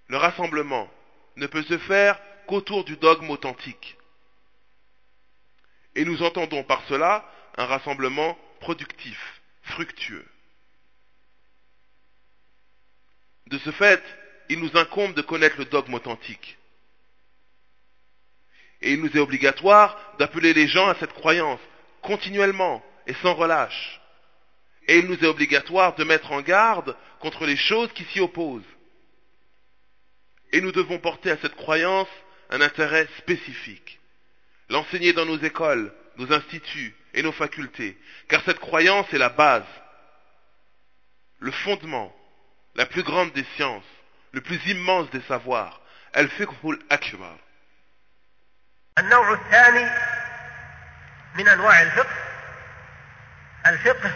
le 0.09 0.17
rassemblement, 0.17 0.91
ne 1.37 1.47
peut 1.47 1.63
se 1.63 1.79
faire 1.79 2.21
qu'autour 2.47 2.85
du 2.85 2.97
dogme 2.97 3.31
authentique. 3.31 3.97
Et 5.95 6.05
nous 6.05 6.23
entendons 6.23 6.65
par 6.65 6.83
cela 6.89 7.25
un 7.57 7.67
rassemblement 7.67 8.39
productif, 8.61 9.41
fructueux. 9.63 10.27
De 13.47 13.59
ce 13.59 13.71
fait, 13.71 14.03
il 14.49 14.61
nous 14.61 14.77
incombe 14.77 15.15
de 15.15 15.23
connaître 15.23 15.59
le 15.59 15.65
dogme 15.65 15.95
authentique. 15.95 16.59
Et 18.81 18.93
il 18.93 19.01
nous 19.01 19.17
est 19.17 19.21
obligatoire 19.21 19.99
d'appeler 20.19 20.53
les 20.53 20.69
gens 20.69 20.89
à 20.89 20.95
cette 20.97 21.13
croyance 21.13 21.61
continuellement 22.03 22.85
et 23.07 23.15
sans 23.15 23.35
relâche. 23.35 24.01
Et 24.88 25.00
il 25.00 25.08
nous 25.08 25.18
est 25.18 25.28
obligatoire 25.28 25.96
de 25.96 26.04
mettre 26.04 26.32
en 26.32 26.42
garde 26.42 26.96
contre 27.20 27.46
les 27.46 27.58
choses 27.58 27.92
qui 27.94 28.04
s'y 28.06 28.20
opposent. 28.20 28.62
Et 30.52 30.62
nous 30.62 30.72
devons 30.72 31.00
porter 31.00 31.32
à 31.32 31.38
cette 31.38 31.56
croyance 31.56 32.10
un 32.50 32.62
intérêt 32.62 33.08
spécifique. 33.18 34.00
L'enseigner 34.70 35.14
dans 35.14 35.26
nos 35.26 35.40
écoles, 35.40 35.94
nos 36.18 36.32
instituts 36.32 36.96
et 37.14 37.24
nos 37.24 37.32
facultés, 37.32 37.98
car 38.28 38.44
cette 38.44 38.60
croyance 38.60 39.12
est 39.14 39.18
la 39.18 39.30
base, 39.30 39.64
le 41.40 41.52
fondement, 41.52 42.16
la 42.76 42.86
plus 42.86 43.04
grande 43.04 43.32
des 43.34 43.46
sciences, 43.56 43.84
le 44.32 44.42
plus 44.42 44.60
immense 44.68 45.10
des 45.12 45.22
savoirs, 45.22 45.82
al-fiqh 46.14 46.50
al-akbar. 46.64 47.38
النوع 48.98 49.34
الثاني 49.34 49.90
من 51.36 51.48
انواع 51.48 51.82
الفقه 51.82 52.16
الفقه 53.66 54.12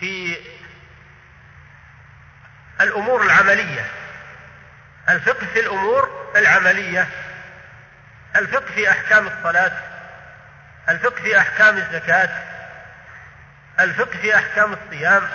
في 0.00 0.36
الأمور 2.80 3.22
العملية. 3.22 3.84
الفقه 5.08 5.46
في 5.52 5.60
الأمور 5.60 6.32
العملية. 6.36 7.08
الفقه 8.36 8.72
في 8.74 8.90
أحكام 8.90 9.26
الصلاة. 9.26 9.72
الفقه 10.88 11.22
في 11.22 11.38
أحكام 11.38 11.76
الزكاة. 11.76 12.30
الفقه 13.80 14.18
في 14.18 14.36
أحكام 14.36 14.72
الصيام. 14.72 15.28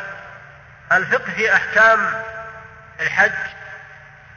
الفقه 0.91 1.31
في 1.31 1.55
أحكام 1.55 2.23
الحج. 2.99 3.31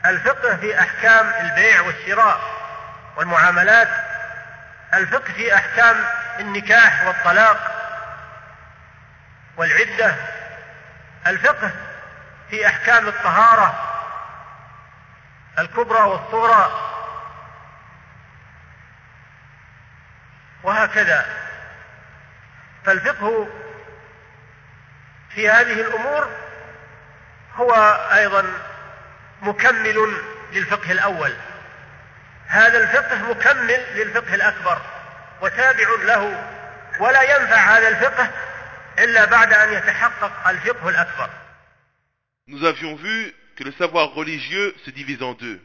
الفقه 0.06 0.56
في 0.56 0.80
أحكام 0.80 1.32
البيع 1.40 1.80
والشراء 1.80 2.40
والمعاملات. 3.16 3.88
الفقه 4.94 5.32
في 5.32 5.54
أحكام 5.54 6.04
النكاح 6.40 7.06
والطلاق. 7.06 7.75
والعدة 9.57 10.14
الفقه 11.26 11.70
في 12.50 12.66
أحكام 12.66 13.09
الطهارة 13.09 13.74
الكبرى 15.59 16.00
والصغرى 16.00 16.70
وهكذا. 20.62 21.26
فالفقه 22.84 23.48
في 25.30 25.50
هذه 25.50 25.80
الأمور 25.80 26.28
هو 27.57 27.72
أيضا 28.12 28.52
مكمل 29.42 30.16
للفقه 30.52 30.92
الأول. 30.92 31.36
هذا 32.46 32.78
الفقه 32.78 33.16
مكمل 33.30 33.80
للفقه 33.94 34.34
الأكبر 34.34 34.78
وتابع 35.40 35.86
له 36.02 36.44
ولا 37.00 37.22
ينفع 37.22 37.57
هذا 37.57 37.88
الفقه 37.88 38.28
Nous 42.47 42.64
avions 42.64 42.94
vu 42.97 43.34
que 43.57 43.64
le 43.64 43.72
savoir 43.72 44.14
religieux 44.14 44.74
se 44.84 44.90
divise 44.90 45.22
en 45.22 45.34
deux. 45.34 45.61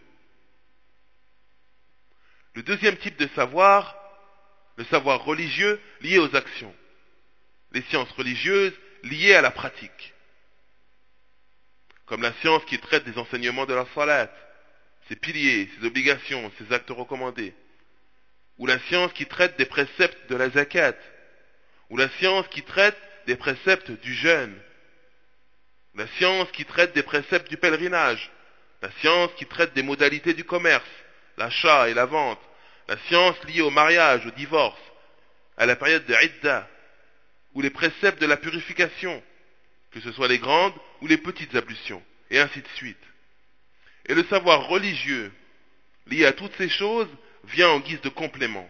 Le 2.56 2.64
deuxième 2.64 2.98
type 2.98 3.18
de 3.18 3.30
savoir, 3.36 3.96
le 4.76 4.84
savoir 4.86 5.24
religieux 5.24 5.80
lié 6.02 6.20
aux 6.20 6.36
actions. 6.36 6.74
Les 7.72 7.82
sciences 7.84 8.12
religieuses 8.12 8.74
liées 9.04 9.36
à 9.36 9.42
la 9.42 9.52
pratique. 9.52 10.14
Comme 12.06 12.22
la 12.22 12.34
science 12.42 12.66
qui 12.66 12.80
traite 12.80 13.06
des 13.06 13.18
enseignements 13.18 13.66
de 13.66 13.74
la 13.74 13.86
salat, 13.96 14.30
ses 15.08 15.16
piliers, 15.16 15.70
ses 15.80 15.88
obligations, 15.88 16.52
ses 16.58 16.74
actes 16.74 16.90
recommandés. 16.90 17.54
Ou 18.58 18.66
la 18.66 18.80
science 18.80 19.14
qui 19.14 19.26
traite 19.26 19.58
des 19.58 19.66
préceptes 19.66 20.30
de 20.30 20.36
la 20.36 20.50
zakat. 20.50 20.96
Ou 21.90 21.98
la 21.98 22.10
science 22.18 22.48
qui 22.50 22.64
traite 22.64 22.98
des 23.32 23.38
préceptes 23.38 23.92
du 23.92 24.14
jeûne. 24.14 24.54
La 25.96 26.06
science 26.18 26.52
qui 26.52 26.66
traite 26.66 26.92
des 26.92 27.02
préceptes 27.02 27.50
du 27.50 27.56
pèlerinage, 27.56 28.30
la 28.82 28.92
science 29.00 29.32
qui 29.38 29.46
traite 29.46 29.74
des 29.74 29.84
modalités 29.84 30.34
du 30.34 30.44
commerce, 30.44 30.92
l'achat 31.38 31.88
et 31.88 31.94
la 31.94 32.06
vente, 32.06 32.42
la 32.90 32.98
science 33.08 33.42
liée 33.46 33.62
au 33.62 33.70
mariage, 33.70 34.26
au 34.26 34.32
divorce, 34.32 34.82
à 35.56 35.66
la 35.66 35.78
période 35.78 36.06
de 36.08 36.14
Idda, 36.14 36.68
ou 37.54 37.62
les 37.62 37.70
préceptes 37.70 38.20
de 38.20 38.26
la 38.26 38.36
purification, 38.36 39.24
que 39.92 40.02
ce 40.02 40.12
soit 40.12 40.28
les 40.28 40.40
grandes 40.40 40.76
ou 41.00 41.08
les 41.08 41.18
petites 41.18 41.56
ablutions, 41.56 42.04
et 42.32 42.40
ainsi 42.40 42.62
de 42.62 42.68
suite. 42.76 43.06
Et 44.08 44.14
le 44.14 44.26
savoir 44.26 44.68
religieux, 44.68 45.32
lié 46.08 46.26
à 46.26 46.34
toutes 46.34 46.58
ces 46.58 46.68
choses, 46.68 47.08
vient 47.46 47.70
en 47.70 47.80
guise 47.80 48.02
de 48.02 48.10
complément. 48.10 48.70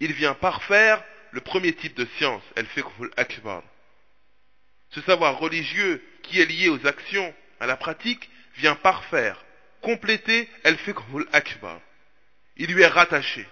Il 0.00 0.12
vient 0.12 0.34
parfaire 0.34 1.04
le 1.34 1.40
premier 1.40 1.74
type 1.74 1.96
de 1.96 2.06
science, 2.16 2.42
el 2.54 2.66
fiqh 2.66 2.86
akbar 3.16 3.62
ce 4.90 5.00
savoir 5.00 5.40
religieux 5.40 6.00
qui 6.22 6.40
est 6.40 6.46
lié 6.46 6.68
aux 6.68 6.86
actions, 6.86 7.34
à 7.58 7.66
la 7.66 7.76
pratique, 7.76 8.30
vient 8.56 8.76
parfaire, 8.76 9.44
compléter 9.80 10.48
el 10.62 10.76
fiqhul 10.78 11.26
akbar. 11.32 11.80
Il 12.56 12.72
lui 12.72 12.82
est 12.82 12.86
rattaché. 12.86 13.44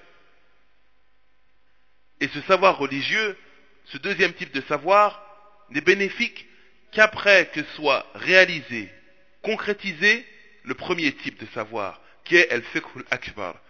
Et 2.21 2.29
ce 2.29 2.41
savoir 2.43 2.79
religieux, 2.79 3.37
ce 3.87 3.99
deuxième 3.99 4.33
type 4.35 4.53
de 4.53 4.61
savoir, 4.63 5.21
n'est 5.71 5.81
bénéfique 5.81 6.47
qu'après 6.93 7.47
que 7.47 7.65
soit 7.75 8.07
réalisé, 8.15 8.89
concrétisé 9.43 10.25
le 10.63 10.75
premier 10.75 11.13
type 11.17 11.41
de 11.41 11.47
savoir, 11.47 12.01
qui 12.23 12.37
est 12.37 12.53
el 12.53 12.63
fiqhul 12.63 13.05
akbar, 13.11 13.61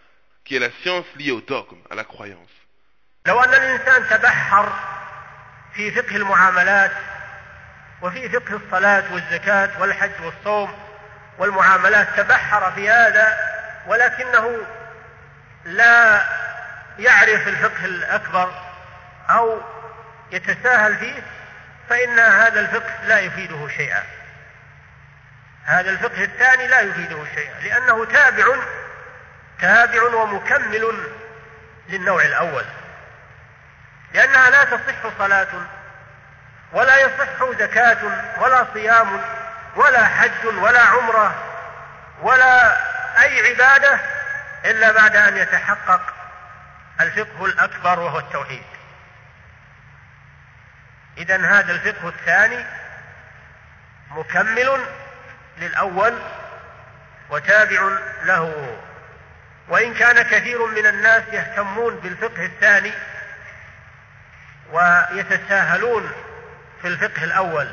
qui 0.44 0.56
est 0.56 0.58
la 0.58 0.70
science 0.82 1.06
liée 1.16 1.30
au 1.30 1.40
dogme, 1.40 1.80
à 1.88 1.94
la 1.94 2.04
croyance. 2.04 2.61
وفي 8.03 8.29
فقه 8.29 8.61
الصلاة 8.66 9.05
والزكاة 9.12 9.70
والحج 9.81 10.11
والصوم 10.25 10.73
والمعاملات 11.39 12.09
تبحر 12.16 12.73
في 12.73 12.91
هذا 12.91 13.39
ولكنه 13.87 14.59
لا 15.64 16.25
يعرف 16.99 17.49
الفقه 17.49 17.85
الأكبر 17.85 18.53
أو 19.31 19.61
يتساهل 20.33 20.97
فيه 20.97 21.23
فإن 21.89 22.18
هذا 22.18 22.61
الفقه 22.61 23.05
لا 23.07 23.18
يفيده 23.18 23.68
شيئا. 23.68 24.03
هذا 25.64 25.91
الفقه 25.91 26.25
الثاني 26.25 26.66
لا 26.66 26.81
يفيده 26.81 27.25
شيئا 27.35 27.61
لأنه 27.61 28.05
تابع 28.05 28.45
تابع 29.61 30.03
ومكمل 30.03 31.11
للنوع 31.89 32.23
الأول. 32.23 32.64
لأنها 34.14 34.50
لا 34.50 34.64
تصح 34.64 35.18
صلاة 35.18 35.66
ولا 36.72 36.96
يصح 36.96 37.58
زكاة 37.58 37.98
ولا 38.38 38.66
صيام 38.74 39.20
ولا 39.76 40.06
حج 40.06 40.46
ولا 40.46 40.80
عمرة 40.80 41.34
ولا 42.22 42.76
أي 43.22 43.48
عبادة 43.48 43.98
إلا 44.64 44.92
بعد 44.92 45.16
أن 45.16 45.36
يتحقق 45.36 46.00
الفقه 47.00 47.44
الأكبر 47.44 48.00
وهو 48.00 48.18
التوحيد. 48.18 48.62
إذا 51.18 51.46
هذا 51.46 51.72
الفقه 51.72 52.08
الثاني 52.08 52.64
مكمل 54.10 54.86
للأول 55.58 56.18
وتابع 57.30 57.98
له. 58.22 58.76
وإن 59.68 59.94
كان 59.94 60.22
كثير 60.22 60.66
من 60.66 60.86
الناس 60.86 61.22
يهتمون 61.32 61.96
بالفقه 61.96 62.44
الثاني 62.44 62.92
ويتساهلون 64.73 66.12
في 66.83 66.89
الفقه 66.89 67.25
الأول 67.25 67.68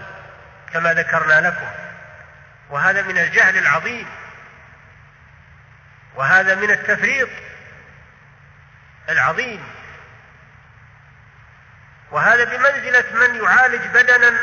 كما 0.74 0.94
ذكرنا 0.94 1.48
لكم. 1.48 1.68
وهذا 2.70 3.02
من 3.02 3.18
الجهل 3.18 3.58
العظيم. 3.58 4.08
وهذا 6.16 6.56
من 6.56 6.72
التفريط 6.72 7.30
العظيم. 9.10 9.64
وهذا 12.12 12.44
بمنزلة 12.44 13.28
من 13.28 13.44
يعالج 13.44 13.88
بدنا 13.88 14.34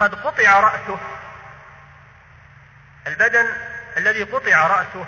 قد 0.00 0.14
قطع 0.14 0.60
رأسه. 0.60 0.98
البدن 3.06 3.46
الذي 3.96 4.22
قطع 4.22 4.66
رأسه 4.66 5.06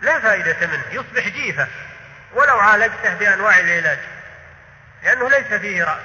لا 0.00 0.20
فائدة 0.20 0.66
منه 0.66 0.84
يصبح 0.90 1.28
جيفة. 1.28 1.68
ولو 2.32 2.58
عالجته 2.58 3.14
بأنواع 3.14 3.58
العلاج. 3.58 3.98
لأنه 5.02 5.28
ليس 5.28 5.60
فيه 5.60 5.84
رأس. 5.84 6.02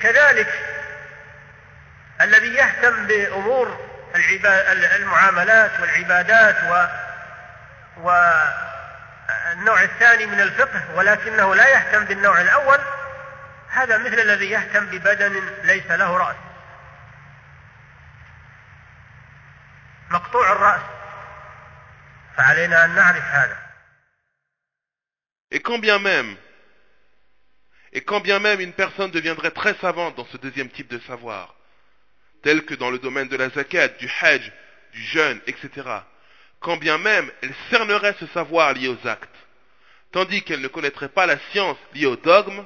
كذلك 0.00 0.48
الذي 2.20 2.54
يهتم 2.54 3.06
بأمور 3.06 3.90
المعاملات 4.96 5.80
والعبادات 5.80 6.56
و 6.64 6.86
والنوع 7.96 9.82
الثاني 9.82 10.26
من 10.26 10.40
الفقه 10.40 10.94
ولكنه 10.94 11.54
لا 11.54 11.68
يهتم 11.68 12.04
بالنوع 12.04 12.40
الأول 12.40 12.78
هذا 13.70 13.98
مثل 13.98 14.20
الذي 14.20 14.50
يهتم 14.50 14.86
ببدن 14.86 15.42
ليس 15.62 15.90
له 15.90 16.16
رأس. 16.16 16.36
مقطوع 20.10 20.52
الرأس. 20.52 20.80
فعلينا 22.36 22.84
أن 22.84 22.94
نعرف 22.94 23.24
هذا. 23.24 23.56
Et 25.52 25.60
quand 25.60 25.78
bien 25.78 25.98
même, 25.98 26.36
et 27.92 28.00
quand 28.02 28.20
bien 28.20 28.38
même 28.38 28.60
une 28.60 28.72
personne 28.72 29.10
deviendrait 29.10 29.50
très 29.50 29.74
savante 29.74 30.16
dans 30.16 30.26
ce 30.26 30.36
deuxième 30.36 30.70
type 30.70 30.88
de 30.88 31.00
savoir, 31.00 31.54
tel 32.42 32.64
que 32.64 32.74
dans 32.74 32.90
le 32.90 32.98
domaine 32.98 33.28
de 33.28 33.36
la 33.36 33.50
zakat, 33.50 33.88
du 33.88 34.10
hajj, 34.20 34.52
du 34.92 35.02
jeûne, 35.02 35.40
etc., 35.46 35.88
quand 36.60 36.76
bien 36.76 36.98
même 36.98 37.30
elle 37.42 37.54
cernerait 37.70 38.16
ce 38.20 38.26
savoir 38.28 38.74
lié 38.74 38.88
aux 38.88 39.06
actes, 39.06 39.28
tandis 40.12 40.42
qu'elle 40.42 40.60
ne 40.60 40.68
connaîtrait 40.68 41.08
pas 41.08 41.26
la 41.26 41.38
science 41.50 41.78
liée 41.94 42.06
au 42.06 42.16
dogme, 42.16 42.64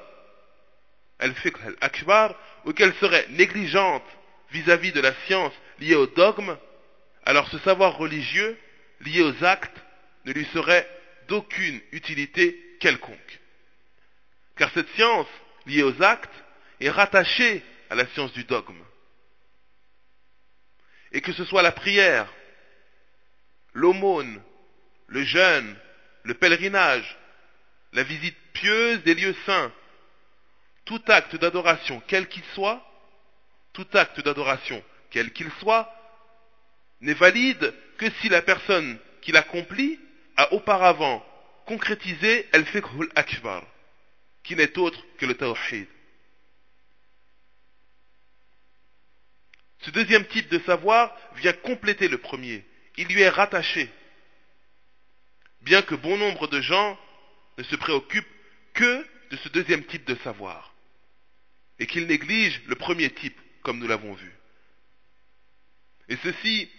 al-fiqh 1.19 1.57
al-akbar, 1.65 2.35
ou 2.65 2.73
qu'elle 2.73 2.95
serait 2.95 3.27
négligente 3.31 4.05
vis-à-vis 4.51 4.93
de 4.93 5.01
la 5.01 5.15
science 5.27 5.53
liée 5.79 5.95
au 5.95 6.07
dogme, 6.07 6.57
alors 7.25 7.49
ce 7.49 7.59
savoir 7.59 7.97
religieux 7.97 8.59
lié 9.01 9.23
aux 9.23 9.45
actes 9.45 9.77
ne 10.25 10.33
lui 10.33 10.47
serait 10.53 10.89
d'aucune 11.29 11.81
utilité 11.93 12.77
quelconque. 12.81 13.41
Car 14.57 14.71
cette 14.73 14.89
science 14.91 15.29
liée 15.67 15.83
aux 15.83 16.03
actes 16.03 16.45
est 16.81 16.91
rattachée 16.91 17.63
à 17.91 17.95
la 17.95 18.07
science 18.09 18.33
du 18.33 18.45
dogme. 18.45 18.83
Et 21.13 21.21
que 21.21 21.33
ce 21.33 21.45
soit 21.45 21.63
la 21.63 21.73
prière, 21.73 22.33
l'aumône, 23.73 24.43
le 25.07 25.23
jeûne, 25.25 25.77
le 26.25 26.35
pèlerinage, 26.35 27.17
la 27.93 28.03
visite 28.03 28.37
pieuse 28.53 29.03
des 29.05 29.15
lieux 29.15 29.37
saints, 29.47 29.73
tout 30.85 31.03
acte 31.09 31.37
d'adoration, 31.37 32.03
quel 32.07 32.29
qu'il 32.29 32.45
soit, 32.55 32.85
tout 33.73 33.87
acte 33.95 34.21
d'adoration, 34.21 34.83
quel 35.11 35.33
qu'il 35.33 35.51
soit, 35.61 35.93
n'est 37.01 37.15
valide 37.15 37.75
que 37.99 38.11
si 38.21 38.29
la 38.29 38.43
personne 38.43 38.99
qui 39.23 39.33
l'accomplit 39.33 39.99
a 40.37 40.53
auparavant 40.53 41.25
concrétisé 41.67 42.49
el 42.53 42.67
fiqhul 42.67 43.09
akbar, 43.15 43.63
qui 44.45 44.55
n'est 44.55 44.79
autre 44.79 45.03
que 45.19 45.27
le 45.27 45.35
tawhid. 45.35 45.89
Ce 49.81 49.91
deuxième 49.91 50.27
type 50.27 50.49
de 50.49 50.59
savoir 50.61 51.15
vient 51.37 51.53
compléter 51.53 52.09
le 52.09 52.19
premier. 52.19 52.65
Il 52.97 53.09
lui 53.09 53.23
est 53.23 53.29
rattaché. 53.29 53.91
Bien 55.63 55.83
que 55.83 55.95
bon 55.95 56.17
nombre 56.17 56.47
de 56.47 56.61
gens 56.61 56.99
ne 57.59 57.63
se 57.65 57.77
préoccupent 57.77 58.29
que 58.75 59.07
de 59.31 59.37
ce 59.39 59.49
deuxième 59.49 59.85
type 59.85 60.05
de 60.05 60.15
savoir. 60.17 60.75
Et 61.79 61.87
qu'ils 61.87 62.07
négligent 62.07 62.63
le 62.67 62.77
premier 62.77 63.11
type, 63.11 63.39
comme 63.63 63.79
nous 63.79 63.89
l'avons 63.89 64.15
vu. 64.15 64.33
Et 66.09 66.17
ceci 66.17 66.71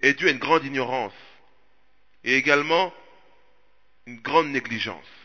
est 0.00 0.14
dû 0.14 0.28
à 0.28 0.30
une 0.30 0.38
grande 0.38 0.64
ignorance 0.64 1.12
et 2.24 2.36
également 2.36 2.92
une 4.06 4.20
grande 4.20 4.48
négligence. 4.48 5.21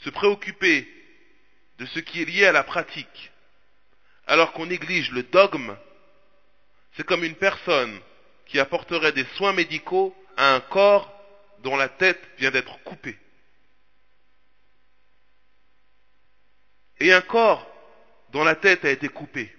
Se 0.00 0.10
préoccuper 0.10 0.88
de 1.78 1.86
ce 1.86 1.98
qui 1.98 2.22
est 2.22 2.26
lié 2.26 2.46
à 2.46 2.52
la 2.52 2.64
pratique 2.64 3.30
alors 4.26 4.52
qu'on 4.52 4.66
néglige 4.66 5.10
le 5.10 5.24
dogme, 5.24 5.76
c'est 6.96 7.04
comme 7.04 7.24
une 7.24 7.34
personne 7.34 8.00
qui 8.46 8.58
apporterait 8.58 9.12
des 9.12 9.24
soins 9.36 9.52
médicaux 9.52 10.14
à 10.36 10.54
un 10.54 10.60
corps 10.60 11.12
dont 11.62 11.76
la 11.76 11.88
tête 11.88 12.20
vient 12.38 12.50
d'être 12.50 12.82
coupée. 12.84 13.18
Et 17.00 17.12
un 17.12 17.20
corps 17.20 17.66
dont 18.30 18.44
la 18.44 18.54
tête 18.54 18.84
a 18.84 18.90
été 18.90 19.08
coupée, 19.08 19.54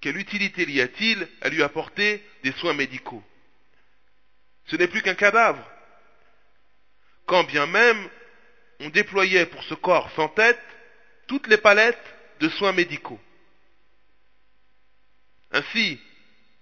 quelle 0.00 0.16
utilité 0.16 0.70
y 0.70 0.80
a-t-il 0.80 1.26
à 1.40 1.48
lui 1.48 1.62
apporter 1.62 2.22
des 2.42 2.52
soins 2.52 2.74
médicaux? 2.74 3.22
Ce 4.66 4.76
n'est 4.76 4.88
plus 4.88 5.02
qu'un 5.02 5.14
cadavre. 5.14 5.64
Quand 7.26 7.44
bien 7.44 7.66
même 7.66 8.08
on 8.80 8.88
déployait 8.90 9.46
pour 9.46 9.62
ce 9.64 9.74
corps 9.74 10.10
sans 10.16 10.28
tête 10.28 10.60
toutes 11.26 11.46
les 11.46 11.56
palettes 11.56 12.14
de 12.40 12.48
soins 12.48 12.72
médicaux. 12.72 13.20
Ainsi, 15.52 16.00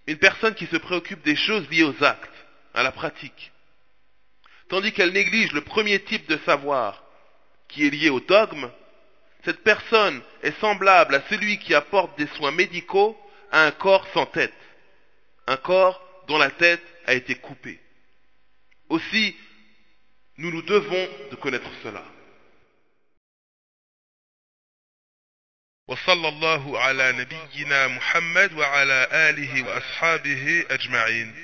une 0.06 0.18
personne 0.18 0.54
qui 0.54 0.66
se 0.66 0.76
préoccupe 0.76 1.22
des 1.22 1.36
choses 1.36 1.68
liées 1.70 1.82
aux 1.82 2.04
actes, 2.04 2.30
à 2.74 2.82
la 2.82 2.92
pratique, 2.92 3.52
tandis 4.68 4.92
qu'elle 4.92 5.12
néglige 5.12 5.52
le 5.52 5.62
premier 5.62 6.02
type 6.02 6.28
de 6.28 6.38
savoir, 6.38 7.02
qui 7.68 7.86
est 7.86 7.90
lié 7.90 8.10
au 8.10 8.20
dogme, 8.20 8.70
cette 9.44 9.62
personne 9.62 10.22
est 10.42 10.58
semblable 10.60 11.14
à 11.14 11.22
celui 11.28 11.58
qui 11.58 11.74
apporte 11.74 12.16
des 12.18 12.26
soins 12.28 12.50
médicaux 12.50 13.16
à 13.50 13.64
un 13.64 13.70
corps 13.70 14.06
sans 14.12 14.26
tête, 14.26 14.52
un 15.46 15.56
corps 15.56 16.02
dont 16.28 16.38
la 16.38 16.50
tête 16.50 16.82
a 17.06 17.14
été 17.14 17.36
coupée. 17.36 17.80
Aussi, 18.88 19.36
nous 20.37 20.51
nous 20.51 20.61
devons 20.61 21.09
de 21.31 21.35
connaître 21.35 21.71
cela. 21.83 22.03
وصلى 25.87 26.27
الله 26.27 26.79
على 26.79 27.11
نبينا 27.11 27.87
محمد 27.87 28.53
وعلى 28.53 29.07
آله 29.11 29.63
وأصحابه 29.63 30.65
أجمعين 30.69 31.35